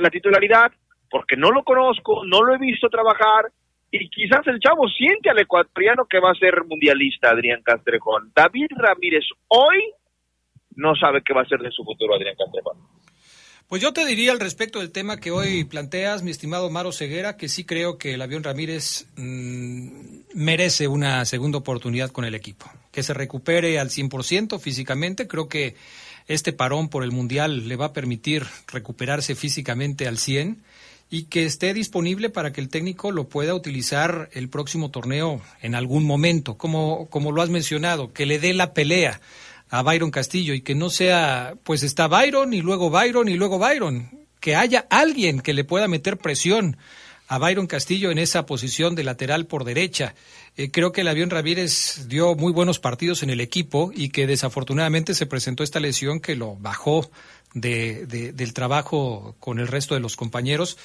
[0.00, 0.72] la titularidad,
[1.10, 3.50] porque no lo conozco, no lo he visto trabajar,
[3.90, 8.32] y quizás el chavo siente al ecuatoriano que va a ser mundialista, Adrián Castrejón.
[8.34, 9.92] David Ramírez hoy
[10.76, 12.76] no sabe qué va a ser de su futuro, Adrián Castrejón.
[13.68, 17.36] Pues yo te diría al respecto del tema que hoy planteas, mi estimado Maro Ceguera,
[17.36, 22.64] que sí creo que el avión Ramírez mm, merece una segunda oportunidad con el equipo.
[22.92, 25.76] Que se recupere al 100% físicamente, creo que
[26.28, 30.62] este parón por el Mundial le va a permitir recuperarse físicamente al 100
[31.10, 35.74] y que esté disponible para que el técnico lo pueda utilizar el próximo torneo en
[35.74, 39.20] algún momento, como, como lo has mencionado, que le dé la pelea
[39.70, 43.58] a Byron Castillo y que no sea, pues está Byron y luego Byron y luego
[43.58, 46.76] Byron, que haya alguien que le pueda meter presión
[47.28, 50.14] a Byron Castillo en esa posición de lateral por derecha.
[50.56, 54.26] Eh, creo que el avión Ramírez dio muy buenos partidos en el equipo y que
[54.26, 57.10] desafortunadamente se presentó esta lesión que lo bajó
[57.54, 60.76] de, del trabajo con el resto de los compañeros.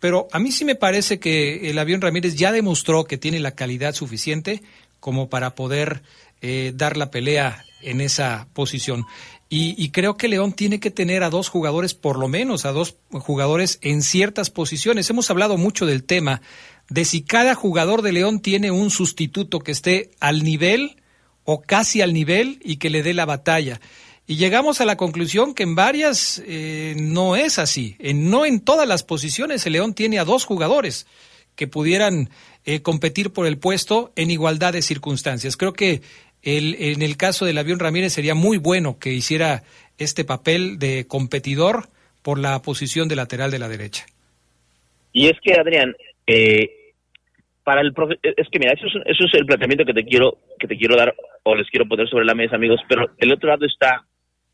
[0.00, 3.52] Pero a mí sí me parece que el avión Ramírez ya demostró que tiene la
[3.52, 4.62] calidad suficiente
[5.00, 6.02] como para poder
[6.40, 9.06] eh, dar la pelea en esa posición.
[9.50, 12.96] Y, creo que León tiene que tener a dos jugadores, por lo menos a dos
[13.10, 15.08] jugadores en ciertas posiciones.
[15.08, 16.42] Hemos hablado mucho del tema
[16.90, 21.00] de si cada jugador de León tiene un sustituto que esté al nivel
[21.44, 23.80] o casi al nivel y que le dé la batalla.
[24.30, 27.96] Y llegamos a la conclusión que en varias eh, no es así.
[27.98, 31.06] En, no en todas las posiciones el León tiene a dos jugadores
[31.56, 32.28] que pudieran
[32.66, 35.56] eh, competir por el puesto en igualdad de circunstancias.
[35.56, 36.02] Creo que
[36.42, 39.62] el, en el caso del avión Ramírez sería muy bueno que hiciera
[39.96, 41.88] este papel de competidor
[42.20, 44.04] por la posición de lateral de la derecha.
[45.10, 46.92] Y es que, Adrián, eh,
[47.64, 50.68] para el es que mira, eso es, eso es el planteamiento que te quiero que
[50.68, 51.14] te quiero dar
[51.44, 54.04] o les quiero poner sobre la mesa, amigos, pero el otro lado está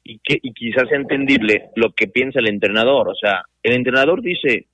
[0.05, 4.67] y que y quizás entendible lo que piensa el entrenador, o sea, el entrenador dice,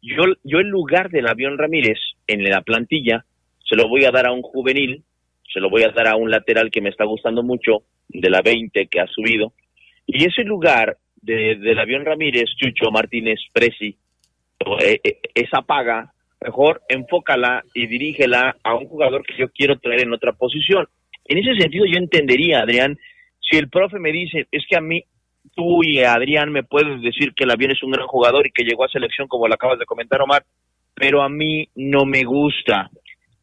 [0.00, 3.24] yo yo en lugar del avión Ramírez en la plantilla
[3.68, 5.04] se lo voy a dar a un juvenil
[5.52, 8.40] se lo voy a dar a un lateral que me está gustando mucho, de la
[8.42, 9.52] 20 que ha subido.
[10.06, 13.96] Y ese lugar de, del avión Ramírez, Chucho Martínez Presi,
[14.80, 20.02] eh, eh, esa paga, mejor enfócala y dirígela a un jugador que yo quiero traer
[20.02, 20.88] en otra posición.
[21.24, 22.98] En ese sentido yo entendería, Adrián,
[23.52, 25.04] si el profe me dice, es que a mí,
[25.54, 28.64] tú y Adrián me puedes decir que el avión es un gran jugador y que
[28.64, 30.44] llegó a selección como lo acabas de comentar, Omar,
[30.94, 32.90] pero a mí no me gusta.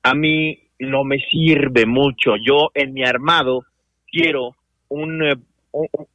[0.01, 2.31] A mí no me sirve mucho.
[2.43, 3.65] Yo en mi armado
[4.11, 4.55] quiero
[4.87, 5.35] un, eh,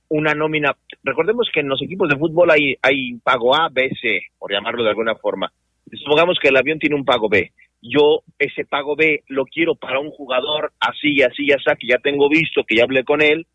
[0.08, 0.74] una nómina.
[1.04, 4.82] Recordemos que en los equipos de fútbol hay, hay pago A, B, C, por llamarlo
[4.82, 5.52] de alguna forma.
[5.92, 7.52] Supongamos que el avión tiene un pago B.
[7.80, 12.28] Yo ese pago B lo quiero para un jugador así, así, así, que ya tengo
[12.28, 13.46] visto, que ya hablé con él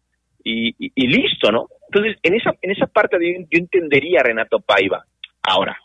[0.43, 1.67] y, y, listo, ¿no?
[1.91, 5.03] Entonces, en esa, en esa parte yo, yo entendería a Renato Paiva.
[5.41, 5.77] Ahora,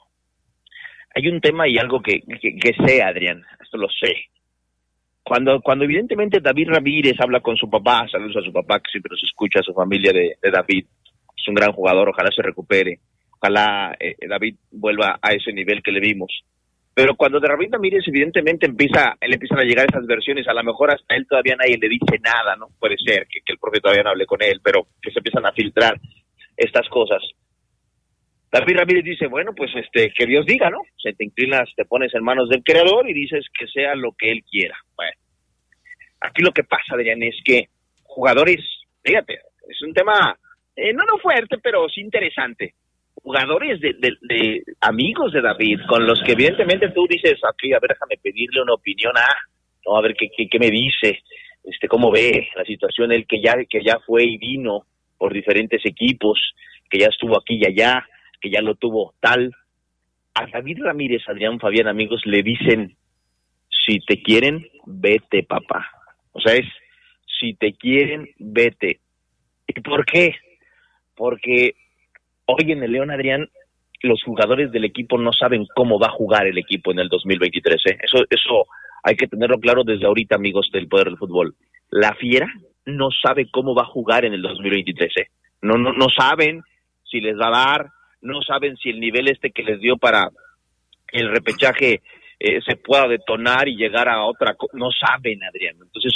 [1.15, 4.29] hay un tema y algo que, que, sé, Adrián, esto lo sé
[5.25, 9.11] cuando, cuando evidentemente David Ramírez habla con su papá, saludos a su papá que siempre
[9.11, 10.85] nos escucha, a su familia de, David,
[11.35, 13.01] es un gran jugador, ojalá se recupere,
[13.31, 16.45] ojalá eh, David vuelva a ese nivel que le vimos.
[16.95, 20.63] Pero cuando de David Ramírez evidentemente empieza, le empiezan a llegar esas versiones, a lo
[20.63, 22.69] mejor hasta él todavía nadie le dice nada, ¿no?
[22.79, 25.45] Puede ser que, que el profe todavía no hable con él, pero que se empiezan
[25.45, 25.99] a filtrar
[26.57, 27.21] estas cosas.
[28.55, 30.79] David Ramírez dice, bueno, pues este, que Dios diga, ¿no?
[31.03, 34.31] Se te inclinas, te pones en manos del Creador y dices que sea lo que
[34.31, 34.77] Él quiera.
[34.95, 35.11] Bueno,
[36.21, 37.69] aquí lo que pasa, Adrián, es que
[38.05, 38.61] jugadores,
[39.03, 40.39] fíjate, es un tema,
[40.77, 42.75] eh, no no fuerte, pero sí interesante.
[43.25, 48.19] Jugadores de, amigos de David, con los que evidentemente tú dices, aquí, a ver, déjame
[48.23, 49.27] pedirle una opinión a,
[49.87, 51.23] no, a ver qué, qué, qué me dice,
[51.65, 54.85] este, cómo ve la situación, él que ya, que ya fue y vino
[55.17, 56.39] por diferentes equipos,
[56.91, 58.07] que ya estuvo aquí y allá,
[58.43, 59.51] que ya lo tuvo tal.
[60.35, 62.95] A David Ramírez, Adrián Fabián, amigos, le dicen,
[63.87, 65.89] si te quieren, vete, papá.
[66.33, 66.67] O sea, es,
[67.41, 69.01] si te quieren, vete.
[69.67, 70.35] ¿Y por qué?
[71.15, 71.75] Porque
[72.47, 73.49] hoy en el León, Adrián,
[74.03, 77.83] los jugadores del equipo no saben cómo va a jugar el equipo en el 2023.
[77.87, 77.99] ¿eh?
[78.03, 78.67] Eso, eso
[79.03, 81.55] hay que tenerlo claro desde ahorita, amigos del Poder del Fútbol.
[81.91, 82.49] La Fiera
[82.87, 85.13] no sabe cómo va a jugar en el 2023.
[85.17, 85.27] ¿eh?
[85.63, 86.63] No, no, no saben
[87.11, 87.91] si les va a dar,
[88.21, 90.31] no saben si el nivel este que les dio para
[91.13, 92.03] el repechaje
[92.41, 96.13] eh, se pueda detonar y llegar a otra no saben Adrián entonces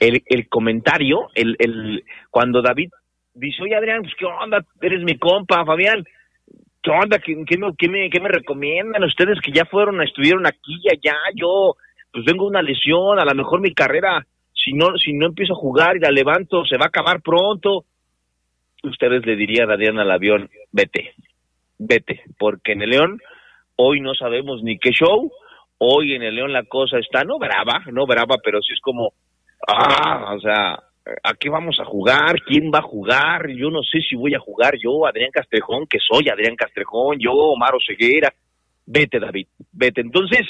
[0.00, 2.90] el, el comentario el, el cuando David
[3.34, 6.04] dice oye Adrián pues qué onda eres mi compa Fabián.
[6.82, 10.80] Qué onda qué, me, qué me, qué me recomiendan ustedes que ya fueron estuvieron aquí
[10.82, 11.76] y allá yo
[12.12, 15.56] pues vengo una lesión a lo mejor mi carrera si no si no empiezo a
[15.56, 17.84] jugar y la levanto se va a acabar pronto
[18.82, 21.14] ustedes le dirían a Adrián al avión vete
[21.78, 23.20] vete, porque en el León
[23.76, 25.30] hoy no sabemos ni qué show,
[25.78, 29.12] hoy en el León la cosa está no brava, no brava, pero sí es como,
[29.68, 30.78] ah, o sea,
[31.22, 32.40] ¿a qué vamos a jugar?
[32.42, 33.48] ¿Quién va a jugar?
[33.50, 37.32] Yo no sé si voy a jugar yo, Adrián Castrejón, que soy Adrián Castrejón, yo,
[37.32, 38.32] Omar Ceguera,
[38.86, 40.00] vete David, vete.
[40.00, 40.46] Entonces,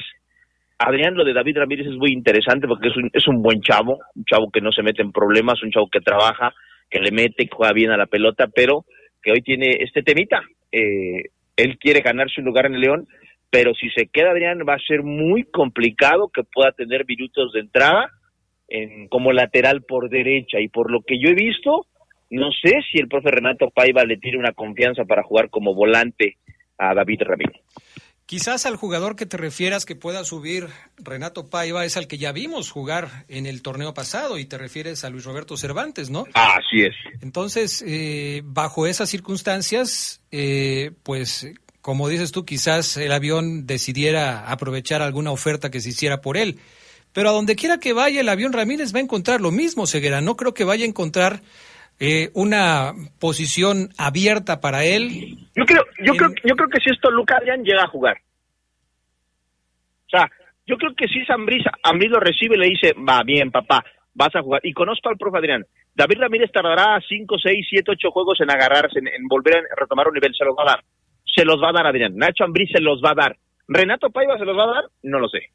[0.79, 3.99] Adrián, lo de David Ramírez es muy interesante porque es un, es un buen chavo,
[4.15, 6.53] un chavo que no se mete en problemas, un chavo que trabaja,
[6.91, 8.85] que le mete, que juega bien a la pelota, pero
[9.23, 10.43] que hoy tiene este temita.
[10.71, 13.09] Eh, él quiere ganar su lugar en el León,
[13.51, 17.61] pero si se queda Adrián va a ser muy complicado que pueda tener minutos de
[17.61, 18.11] entrada
[18.75, 20.61] en, como lateral por derecha.
[20.61, 21.87] Y por lo que yo he visto,
[22.31, 26.39] no sé si el profe Renato Paiva le tiene una confianza para jugar como volante
[26.79, 27.63] a David Ramírez.
[28.27, 32.33] Quizás al jugador que te refieras que pueda subir Renato Paiva es al que ya
[32.33, 36.25] vimos jugar en el torneo pasado y te refieres a Luis Roberto Cervantes, ¿no?
[36.33, 36.95] Así es.
[37.21, 41.53] Entonces, eh, bajo esas circunstancias, eh, pues
[41.83, 46.59] como dices tú, quizás el avión decidiera aprovechar alguna oferta que se hiciera por él.
[47.15, 50.21] Pero a donde quiera que vaya, el avión Ramírez va a encontrar lo mismo, Ceguera.
[50.21, 51.41] No creo que vaya a encontrar
[52.01, 55.39] eh, una posición abierta para él.
[55.55, 58.17] Yo creo, yo creo, yo creo que si esto Luca Adrián llega a jugar.
[60.07, 60.29] O sea,
[60.67, 63.85] yo creo que si Zambriz a mí lo recibe y le dice, va bien, papá,
[64.13, 64.61] vas a jugar.
[64.65, 65.65] Y conozco al profe Adrián.
[65.95, 70.09] David Ramírez tardará 5, 6, 7, 8 juegos en agarrarse, en, en volver a retomar
[70.09, 70.35] un nivel.
[70.37, 70.85] Se los va a dar.
[71.25, 72.17] Se los va a dar Adrián.
[72.17, 73.37] Nacho Ambriz se los va a dar.
[73.69, 74.85] ¿Renato Paiva se los va a dar?
[75.05, 75.51] No lo sé.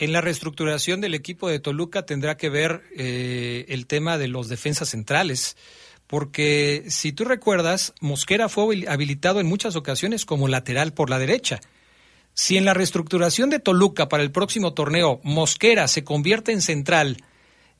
[0.00, 4.48] En la reestructuración del equipo de Toluca tendrá que ver eh, el tema de los
[4.48, 5.58] defensas centrales,
[6.06, 11.60] porque si tú recuerdas, Mosquera fue habilitado en muchas ocasiones como lateral por la derecha.
[12.32, 17.18] Si en la reestructuración de Toluca para el próximo torneo Mosquera se convierte en central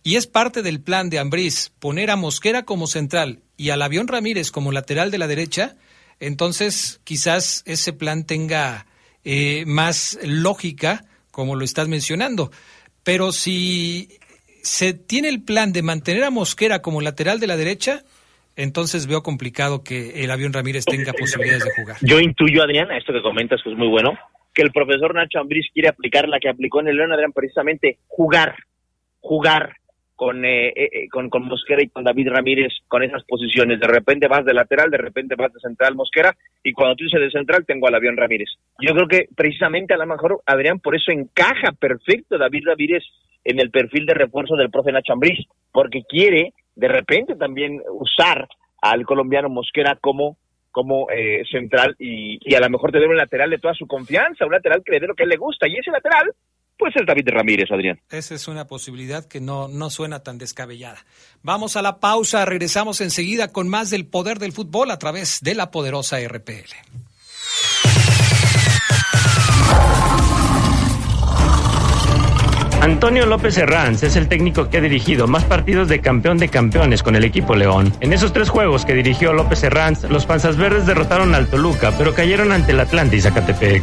[0.02, 4.08] y es parte del plan de Ambriz poner a Mosquera como central y al avión
[4.08, 5.74] Ramírez como lateral de la derecha,
[6.18, 8.84] entonces quizás ese plan tenga
[9.24, 12.50] eh, más lógica, como lo estás mencionando.
[13.02, 14.08] Pero si
[14.62, 18.02] se tiene el plan de mantener a Mosquera como lateral de la derecha,
[18.56, 21.96] entonces veo complicado que el avión Ramírez tenga posibilidades de jugar.
[22.02, 24.18] Yo intuyo, Adrián, a esto que comentas que es muy bueno,
[24.52, 27.98] que el profesor Nacho Ambriz quiere aplicar la que aplicó en el León, Adrián, precisamente
[28.06, 28.56] jugar,
[29.20, 29.76] jugar,
[30.20, 33.80] con, eh, eh, con, con Mosquera y con David Ramírez con esas posiciones.
[33.80, 37.22] De repente vas de lateral, de repente vas de central Mosquera y cuando tú dices
[37.22, 38.50] de central tengo al avión Ramírez.
[38.82, 43.02] Yo creo que precisamente a lo mejor Adrián por eso encaja perfecto David Ramírez
[43.44, 45.38] en el perfil de refuerzo del profe Nacho Ambriz,
[45.72, 48.46] porque quiere de repente también usar
[48.82, 50.36] al colombiano Mosquera como
[50.70, 54.44] como eh, central y, y, a lo mejor tener un lateral de toda su confianza,
[54.44, 56.30] un lateral que le dé lo que le gusta y ese lateral
[56.80, 58.00] pues es David Ramírez, Adrián.
[58.10, 61.04] Esa es una posibilidad que no, no suena tan descabellada.
[61.42, 65.54] Vamos a la pausa, regresamos enseguida con más del poder del fútbol a través de
[65.54, 66.72] la poderosa RPL.
[72.80, 77.02] Antonio López Herranz es el técnico que ha dirigido más partidos de campeón de campeones
[77.02, 77.92] con el equipo León.
[78.00, 82.14] En esos tres juegos que dirigió López Herranz, los Panzas Verdes derrotaron al Toluca, pero
[82.14, 83.82] cayeron ante el Atlante y Zacatepec.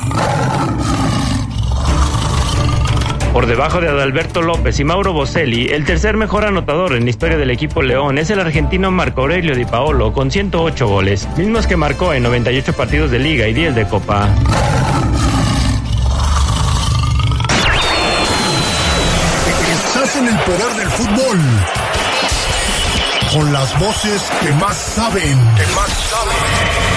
[3.33, 7.37] Por debajo de Adalberto López y Mauro Boselli, el tercer mejor anotador en la historia
[7.37, 11.77] del equipo León es el argentino Marco Aurelio Di Paolo con 108 goles, mismos que
[11.77, 14.27] marcó en 98 partidos de liga y 10 de copa.
[19.71, 21.39] Estás en el poder del fútbol.
[23.33, 25.37] Con las voces que más saben.
[25.55, 26.90] Que más saben.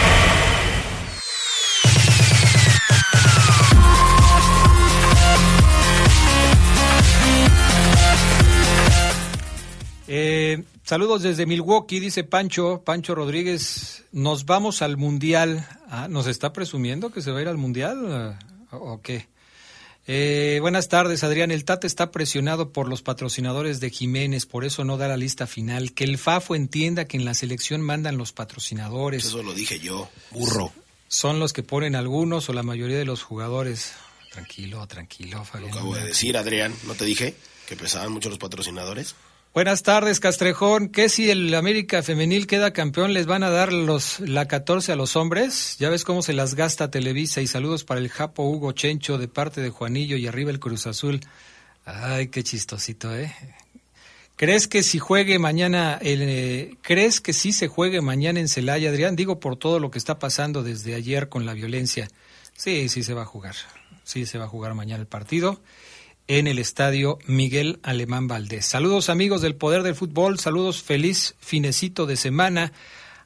[10.16, 15.66] Eh, saludos desde Milwaukee, dice Pancho, Pancho Rodríguez, nos vamos al Mundial.
[15.88, 18.38] Ah, ¿Nos está presumiendo que se va a ir al Mundial
[18.70, 19.26] o qué?
[20.06, 21.50] Eh, buenas tardes, Adrián.
[21.50, 25.48] El Tate está presionado por los patrocinadores de Jiménez, por eso no da la lista
[25.48, 25.94] final.
[25.94, 29.24] Que el FAFO entienda que en la selección mandan los patrocinadores.
[29.24, 30.70] Eso lo dije yo, burro.
[31.08, 33.94] Son los que ponen algunos o la mayoría de los jugadores.
[34.30, 35.72] Tranquilo, tranquilo, Fabián.
[35.72, 36.72] Lo acabo de decir, Adrián.
[36.84, 37.34] ¿No te dije
[37.66, 39.16] que pesaban mucho los patrocinadores?
[39.54, 40.88] Buenas tardes, Castrejón.
[40.88, 44.96] ¿Qué si el América Femenil queda campeón, les van a dar los la 14 a
[44.96, 45.76] los hombres?
[45.78, 49.28] Ya ves cómo se las gasta Televisa y saludos para el Japo Hugo Chencho de
[49.28, 51.20] parte de Juanillo y arriba el Cruz Azul.
[51.84, 53.32] Ay, qué chistosito, ¿eh?
[54.34, 58.90] ¿Crees que si juegue mañana, el, eh, crees que sí se juegue mañana en Celaya,
[58.90, 59.14] Adrián?
[59.14, 62.08] Digo por todo lo que está pasando desde ayer con la violencia.
[62.56, 63.54] Sí, sí se va a jugar.
[64.02, 65.60] Sí se va a jugar mañana el partido
[66.26, 68.66] en el estadio Miguel Alemán Valdés.
[68.66, 72.72] Saludos amigos del Poder del Fútbol, saludos feliz finecito de semana.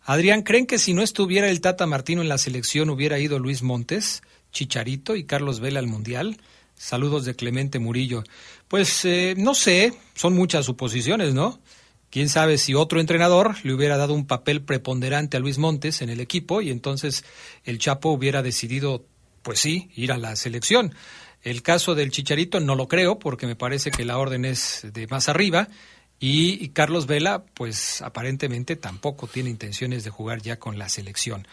[0.02, 3.62] Adrián, ¿creen que si no estuviera el Tata Martino en la selección hubiera ido Luis
[3.62, 4.22] Montes,
[4.52, 6.38] Chicharito y Carlos Vela al Mundial?
[6.74, 8.24] Saludos de Clemente Murillo.
[8.68, 11.60] Pues eh, no sé, son muchas suposiciones, ¿no?
[12.10, 16.08] Quién sabe si otro entrenador le hubiera dado un papel preponderante a Luis Montes en
[16.08, 17.24] el equipo y entonces
[17.64, 19.04] el Chapo hubiera decidido,
[19.42, 20.94] pues sí, ir a la selección.
[21.42, 25.06] El caso del Chicharito no lo creo porque me parece que la orden es de
[25.06, 25.68] más arriba
[26.20, 31.46] y Carlos Vela pues aparentemente tampoco tiene intenciones de jugar ya con la selección.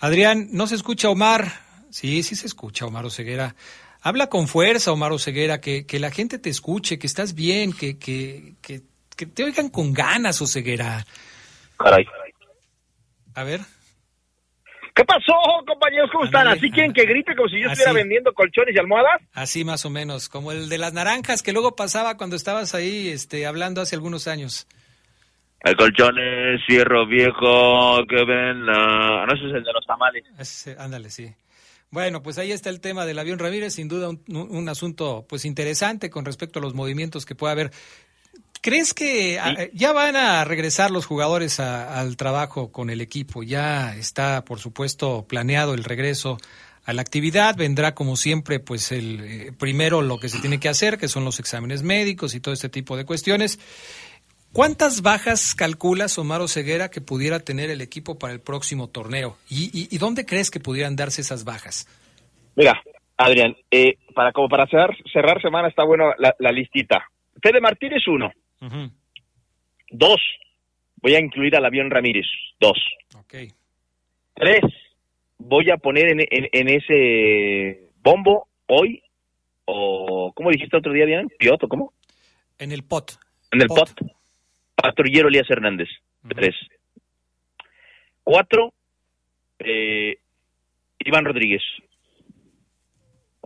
[0.00, 1.60] Adrián, ¿no se escucha Omar?
[1.90, 3.54] Sí, sí se escucha Omar Oseguera.
[4.00, 7.98] Habla con fuerza, Omar Oseguera, que, que la gente te escuche, que estás bien, que,
[7.98, 8.82] que, que,
[9.16, 11.04] que te oigan con ganas, Oseguera.
[11.78, 12.06] Caray.
[13.34, 13.60] A ver.
[14.98, 15.32] ¿Qué pasó,
[15.64, 16.10] compañeros?
[16.10, 16.48] ¿Cómo están?
[16.48, 18.00] ¿Así quieren que grite como si yo estuviera Así.
[18.00, 19.22] vendiendo colchones y almohadas?
[19.32, 23.06] Así más o menos, como el de las naranjas que luego pasaba cuando estabas ahí
[23.08, 24.66] este, hablando hace algunos años.
[25.60, 29.24] El colchón es fierro viejo que ven la...
[29.24, 30.24] No, ese es el de los tamales.
[30.36, 31.32] Ese- ándale, sí.
[31.90, 35.44] Bueno, pues ahí está el tema del avión Ramírez, sin duda un, un asunto pues
[35.44, 37.70] interesante con respecto a los movimientos que puede haber.
[38.60, 43.42] ¿Crees que ah, ya van a regresar los jugadores a- al trabajo con el equipo?
[43.42, 46.38] Ya está, por supuesto, planeado el regreso
[46.84, 47.56] a la actividad.
[47.56, 51.24] Vendrá, como siempre, pues el eh, primero lo que se tiene que hacer, que son
[51.24, 53.60] los exámenes médicos y todo este tipo de cuestiones.
[54.52, 59.36] ¿Cuántas bajas calculas, Omar Ceguera, que pudiera tener el equipo para el próximo torneo?
[59.48, 61.86] ¿Y, y, y dónde crees que pudieran darse esas bajas?
[62.56, 62.80] Mira,
[63.18, 67.04] Adrián, eh, para como para cerrar, cerrar semana está bueno la, la listita.
[67.42, 68.32] Fede Martínez, uno.
[69.90, 70.20] Dos.
[71.00, 72.26] Voy a incluir al avión Ramírez.
[72.60, 72.78] Dos.
[73.16, 73.34] Ok.
[74.34, 74.60] Tres.
[75.38, 79.02] Voy a poner en, en- en ese bombo hoy,
[79.64, 81.28] o ¿cómo dijiste otro día, Adrián?
[81.38, 81.68] ¿Pioto?
[81.68, 81.92] ¿Cómo?
[82.58, 83.12] En el pot.
[83.52, 83.90] En el pot.
[84.74, 85.88] Patrullero Elías Hernández.
[86.28, 86.54] Tres.
[88.24, 88.72] Cuatro.
[89.60, 90.18] eh,
[91.00, 91.62] Iván Rodríguez.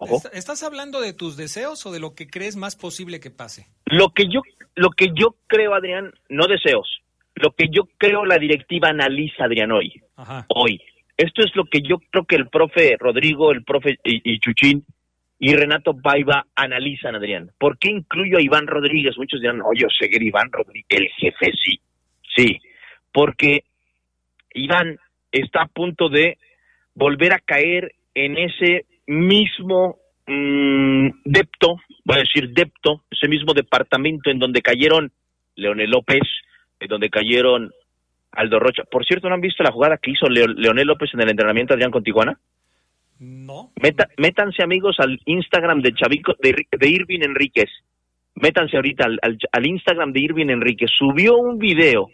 [0.03, 0.17] Ojo.
[0.17, 3.67] ¿Est- ¿Estás hablando de tus deseos o de lo que crees más posible que pase?
[3.87, 4.43] Lo que yo,
[4.75, 7.01] lo que yo creo, Adrián, no deseos.
[7.35, 10.01] Lo que yo creo la directiva analiza, Adrián, hoy.
[10.17, 10.47] Ajá.
[10.49, 10.81] Hoy.
[11.17, 14.85] Esto es lo que yo creo que el profe Rodrigo, el profe y, y Chuchín
[15.39, 17.51] y Renato Paiva analizan, Adrián.
[17.59, 19.17] ¿Por qué incluyo a Iván Rodríguez?
[19.19, 21.81] Muchos dirán, no, yo sé que Iván Rodríguez, el jefe, sí.
[22.37, 22.59] Sí,
[23.13, 23.65] porque
[24.55, 24.99] Iván
[25.31, 26.39] está a punto de
[26.95, 34.31] volver a caer en ese mismo mm, depto, voy a decir depto, ese mismo departamento
[34.31, 35.13] en donde cayeron
[35.57, 36.23] Leonel López,
[36.81, 37.71] en donde cayeron
[38.33, 38.85] Aldo Rocha.
[38.85, 41.75] Por cierto, ¿no han visto la jugada que hizo Leo- Leonel López en el entrenamiento
[41.75, 42.39] Adrián con Tijuana?
[43.19, 43.71] No.
[43.81, 47.71] Meta- métanse amigos al Instagram de Chavico, de, Ir- de Irving Enríquez.
[48.35, 50.91] Métanse ahorita al, al- al Instagram de Irving Enríquez.
[50.97, 52.09] Subió un video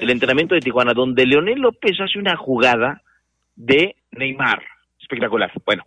[0.00, 3.02] del entrenamiento de Tijuana donde Leonel López hace una jugada
[3.54, 4.62] de Neymar.
[5.00, 5.52] Espectacular.
[5.64, 5.82] Bueno,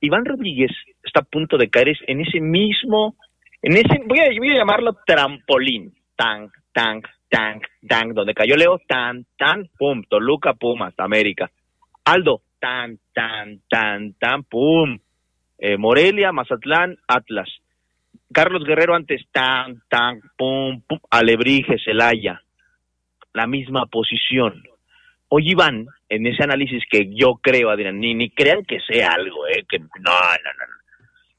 [0.00, 0.70] Iván Rodríguez
[1.02, 3.16] está a punto de caer en ese mismo,
[3.62, 5.92] en ese, voy a, llamarlo trampolín.
[6.16, 11.50] Tan, tan, tan, tan, donde cayó Leo, tan, tan, pum, Toluca, pum, hasta América.
[12.04, 14.98] Aldo, tan, tan, tan, tan, pum.
[15.58, 17.48] Eh, Morelia, Mazatlán, Atlas.
[18.32, 20.98] Carlos Guerrero antes, tan, tan, pum, pum.
[21.10, 22.42] Alebrije, Celaya.
[23.32, 24.62] La misma posición.
[25.32, 29.46] Hoy Iván, en ese análisis que yo creo, Adrián, ni, ni crean que sea algo,
[29.46, 29.64] ¿eh?
[29.68, 30.66] Que, no, no, no.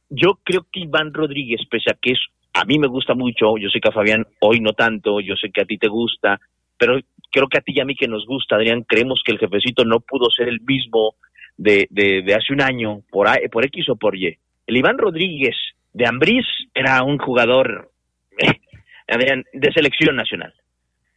[0.09, 2.19] Yo creo que Iván Rodríguez, pese a que es,
[2.53, 5.51] a mí me gusta mucho, yo sé que a Fabián hoy no tanto, yo sé
[5.51, 6.39] que a ti te gusta,
[6.77, 6.99] pero
[7.31, 9.83] creo que a ti y a mí que nos gusta, Adrián, creemos que el jefecito
[9.85, 11.15] no pudo ser el mismo
[11.57, 14.37] de, de, de hace un año, por, A- por X o por Y.
[14.67, 15.55] El Iván Rodríguez
[15.93, 17.91] de Ambriz era un jugador,
[19.07, 20.53] Adrián, de selección nacional.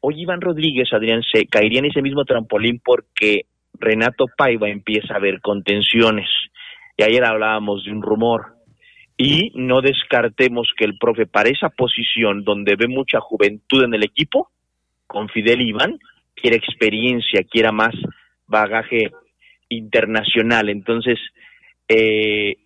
[0.06, 5.18] Hoy Iván Rodríguez, Adrián, se caería en ese mismo trampolín porque Renato Paiva empieza a
[5.18, 6.28] ver contenciones.
[6.98, 8.48] Y ayer hablábamos de un rumor.
[9.16, 14.04] Y no descartemos que el profe para esa posición donde ve mucha juventud en el
[14.04, 14.50] equipo,
[15.06, 15.98] con Fidel Iván,
[16.34, 17.94] quiere experiencia, quiera más
[18.46, 19.10] bagaje
[19.70, 20.68] internacional.
[20.68, 21.18] Entonces,
[21.88, 22.56] eh,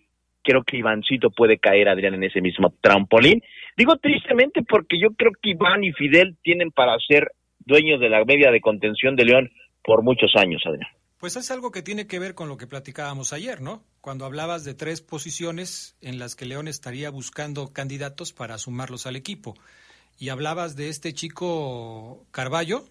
[0.42, 3.42] creo que Ivancito puede caer, Adrián, en ese mismo trampolín.
[3.76, 8.24] Digo tristemente porque yo creo que Iván y Fidel tienen para ser dueños de la
[8.24, 9.50] media de contención de León
[9.82, 10.90] por muchos años, Adrián.
[11.18, 13.82] Pues es algo que tiene que ver con lo que platicábamos ayer, ¿no?
[14.00, 19.16] Cuando hablabas de tres posiciones en las que León estaría buscando candidatos para sumarlos al
[19.16, 19.54] equipo.
[20.18, 22.84] Y hablabas de este chico Carballo,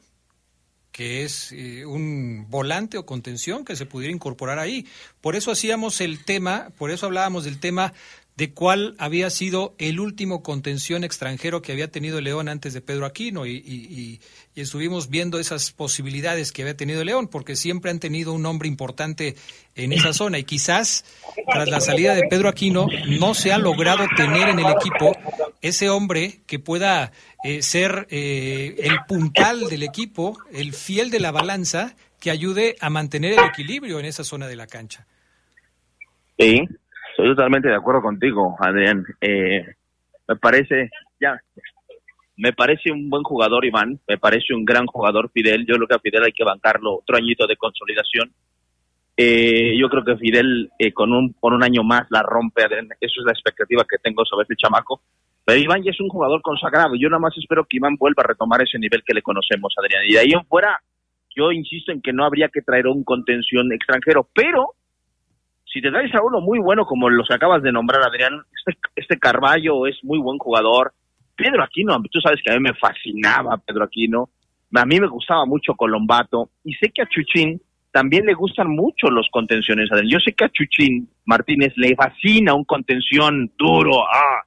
[0.98, 4.88] que es eh, un volante o contención que se pudiera incorporar ahí.
[5.22, 7.94] Por eso hacíamos el tema, por eso hablábamos del tema
[8.38, 13.08] de cuál había sido el último contención extranjero que había tenido León antes de Pedro
[13.08, 13.48] Aquino.
[13.48, 14.22] Y,
[14.56, 19.36] estuvimos viendo esas posibilidades que había tenido León porque siempre han tenido un nombre importante
[19.76, 20.40] en esa zona.
[20.40, 21.04] Y quizás
[21.52, 25.16] tras la salida de Pedro Aquino no se ha logrado tener en el equipo
[25.62, 27.12] ese hombre que pueda
[27.44, 32.90] eh, ser eh, el puntal del equipo, el fiel de la balanza que ayude a
[32.90, 35.06] mantener el equilibrio en esa zona de la cancha.
[36.40, 36.68] Sí,
[37.18, 39.04] Estoy totalmente de acuerdo contigo, Adrián.
[39.22, 39.66] Eh,
[40.28, 41.36] me parece, ya,
[42.36, 44.00] me parece un buen jugador, Iván.
[44.08, 45.66] Me parece un gran jugador, Fidel.
[45.66, 48.32] Yo creo que a Fidel hay que bancarlo otro añito de consolidación.
[49.18, 52.90] Eh, yo creo que Fidel eh, con, un, con un año más la rompe, Adrián.
[53.02, 55.02] Eso es la expectativa que tengo sobre este chamaco.
[55.44, 56.94] Pero Iván ya es un jugador consagrado.
[57.00, 60.04] Yo nada más espero que Iván vuelva a retomar ese nivel que le conocemos, Adrián.
[60.06, 60.80] Y de ahí en fuera,
[61.36, 64.30] yo insisto en que no habría que traer un contención extranjero.
[64.36, 64.76] Pero
[65.78, 69.20] si te traes a uno muy bueno como los acabas de nombrar, Adrián, este, este
[69.20, 70.92] Carballo es muy buen jugador.
[71.36, 74.28] Pedro Aquino, tú sabes que a mí me fascinaba Pedro Aquino,
[74.74, 77.62] a mí me gustaba mucho Colombato, y sé que a Chuchín
[77.92, 80.10] también le gustan mucho los contenciones, Adrián.
[80.10, 84.42] Yo sé que a Chuchín Martínez le fascina un contención duro, ah,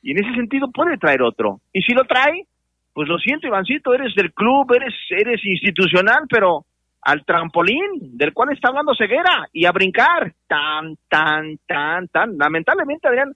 [0.00, 1.60] y en ese sentido puede traer otro.
[1.70, 2.46] Y si lo trae,
[2.94, 6.64] pues lo siento, Ivancito, eres del club, eres, eres institucional, pero
[7.06, 10.34] al trampolín del cual está hablando Ceguera y a brincar.
[10.48, 12.36] Tan, tan, tan, tan.
[12.36, 13.32] Lamentablemente, Adrián,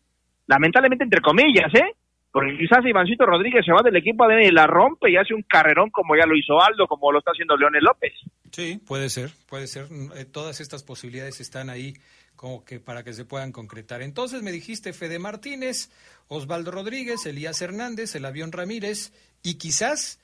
[0.48, 1.94] lamentablemente entre comillas, ¿eh?
[2.32, 5.42] Porque quizás Ivancito Rodríguez se va del equipo de y la rompe y hace un
[5.42, 8.12] carrerón como ya lo hizo Aldo, como lo está haciendo Leonel López.
[8.50, 9.86] Sí, puede ser, puede ser.
[10.16, 11.94] Eh, todas estas posibilidades están ahí
[12.34, 14.02] como que para que se puedan concretar.
[14.02, 15.92] Entonces me dijiste Fede Martínez,
[16.26, 19.12] Osvaldo Rodríguez, Elías Hernández, el avión Ramírez
[19.44, 20.19] y quizás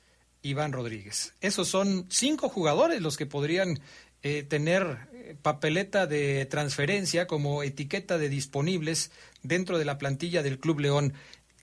[0.46, 1.34] Iván Rodríguez.
[1.40, 3.80] Esos son cinco jugadores los que podrían
[4.22, 10.58] eh, tener eh, papeleta de transferencia como etiqueta de disponibles dentro de la plantilla del
[10.58, 11.14] Club León.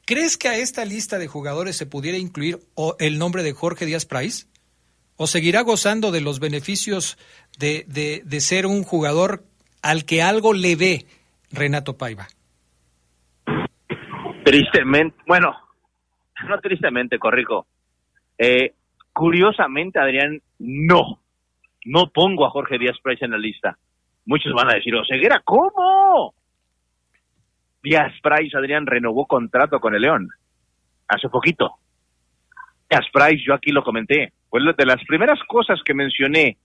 [0.05, 2.59] ¿Crees que a esta lista de jugadores se pudiera incluir
[2.99, 4.47] el nombre de Jorge Díaz Price?
[5.15, 7.17] ¿O seguirá gozando de los beneficios
[7.57, 9.45] de, de, de ser un jugador
[9.81, 11.05] al que algo le ve
[11.51, 12.27] Renato Paiva?
[14.43, 15.55] Tristemente, bueno,
[16.49, 17.65] no tristemente, Corrico.
[18.37, 18.73] Eh,
[19.13, 21.19] curiosamente, Adrián, no.
[21.85, 23.77] No pongo a Jorge Díaz Price en la lista.
[24.25, 26.33] Muchos van a decir, Oseguera, ¿cómo?
[27.83, 30.29] Díaz Price, Adrián, renovó contrato con el León.
[31.07, 31.75] Hace poquito.
[32.89, 34.31] Díaz Price, yo aquí lo comenté.
[34.49, 36.57] Pues de las primeras cosas que mencioné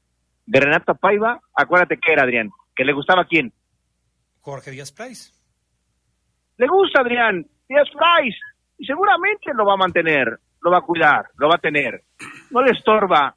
[0.47, 3.53] de Renato Paiva, acuérdate que era, Adrián, que le gustaba a quién.
[4.41, 5.33] Jorge Díaz Price.
[6.57, 8.39] Le gusta, Adrián, Díaz Price.
[8.79, 12.03] Y seguramente lo va a mantener lo va a cuidar, lo va a tener.
[12.51, 13.35] No le estorba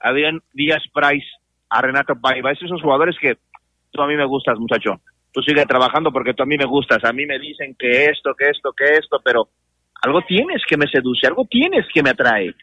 [0.00, 1.26] a Díaz Price,
[1.68, 3.36] a Renato Paiva, es esos jugadores que
[3.90, 5.00] tú a mí me gustas, muchacho.
[5.32, 7.02] Tú sigue trabajando porque tú a mí me gustas.
[7.04, 9.48] A mí me dicen que esto, que esto, que esto, pero
[10.02, 12.54] algo tienes que me seduce, algo tienes que me atrae.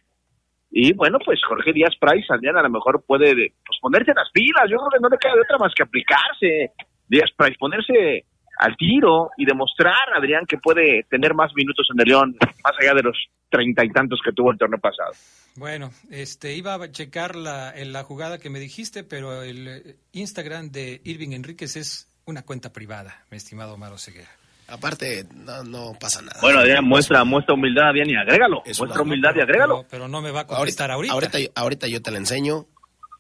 [0.70, 4.70] Y bueno, pues Jorge Díaz Price, Adrián, a lo mejor puede pues, las pilas.
[4.70, 6.72] Yo creo que no le queda de otra más que aplicarse.
[7.10, 8.24] Díaz Price, ponerse
[8.62, 12.94] al tiro y demostrar, Adrián, que puede tener más minutos en el León, más allá
[12.94, 13.18] de los
[13.50, 15.12] treinta y tantos que tuvo el torneo pasado.
[15.56, 19.96] Bueno, este iba a checar la, en la jugada que me dijiste, pero el eh,
[20.14, 24.30] Instagram de Irving Enríquez es una cuenta privada, mi estimado Maro Ceguera.
[24.68, 26.40] Aparte, no, no pasa nada.
[26.40, 28.64] Bueno, Adrián, muestra, muestra humildad, Adrián, y agrégalo.
[28.64, 29.86] muestra humildad y agrégalo.
[29.90, 31.14] Pero, no me va a contestar ahorita.
[31.14, 32.68] Ahorita, ahorita, yo te la enseño.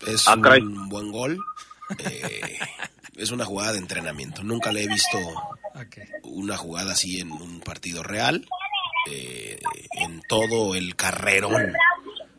[0.07, 1.37] Es ah, un buen gol.
[1.99, 2.57] Eh,
[3.21, 4.43] es una jugada de entrenamiento.
[4.43, 5.17] Nunca le he visto
[6.23, 8.45] una jugada así en un partido real,
[9.11, 9.59] eh,
[9.99, 11.73] en todo el carrerón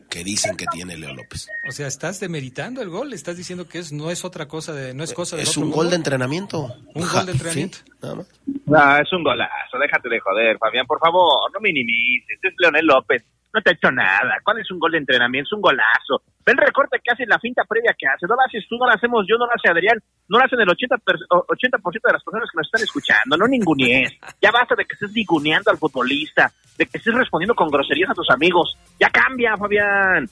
[0.09, 1.47] que dicen que tiene Leo López.
[1.67, 4.93] O sea, estás demeritando el gol, estás diciendo que es no es otra cosa de
[4.93, 6.69] no es cosa de Es un gol de entrenamiento.
[6.93, 7.79] Un gol de entrenamiento.
[8.01, 8.27] nada más.
[8.65, 13.23] No, es un golazo, déjate de joder, Fabián, por favor, no minimices, es Leonel López
[13.53, 14.37] no te ha hecho nada.
[14.43, 15.49] ¿Cuál es un gol de entrenamiento?
[15.49, 16.23] Es un golazo.
[16.45, 18.25] Ve el recorte que hace, la finta previa que hace.
[18.27, 19.97] No lo haces tú, no lo hacemos yo, no lo hace Adrián,
[20.27, 20.99] no lo hacen el 80%,
[21.47, 23.37] 80 de las personas que nos están escuchando.
[23.37, 24.11] No ningunees.
[24.41, 28.13] Ya basta de que estés ninguneando al futbolista, de que estés respondiendo con groserías a
[28.13, 28.75] tus amigos.
[28.99, 30.27] Ya cambia, Fabián.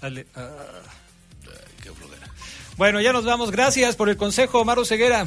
[0.00, 0.26] Dale.
[0.34, 0.48] Ah.
[1.82, 1.90] Qué
[2.76, 3.50] Bueno, ya nos vamos.
[3.50, 5.24] Gracias por el consejo, Maro Ceguera.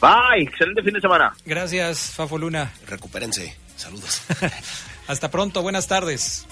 [0.00, 1.32] Bye, excelente fin de semana.
[1.44, 2.72] Gracias, Fafo Luna.
[2.86, 3.56] Recupérense.
[3.76, 4.22] Saludos.
[5.10, 6.46] Hasta pronto, buenas tardes.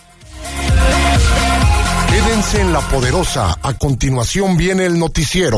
[2.10, 3.56] Quédense en la poderosa.
[3.62, 5.56] A continuación viene el noticiero.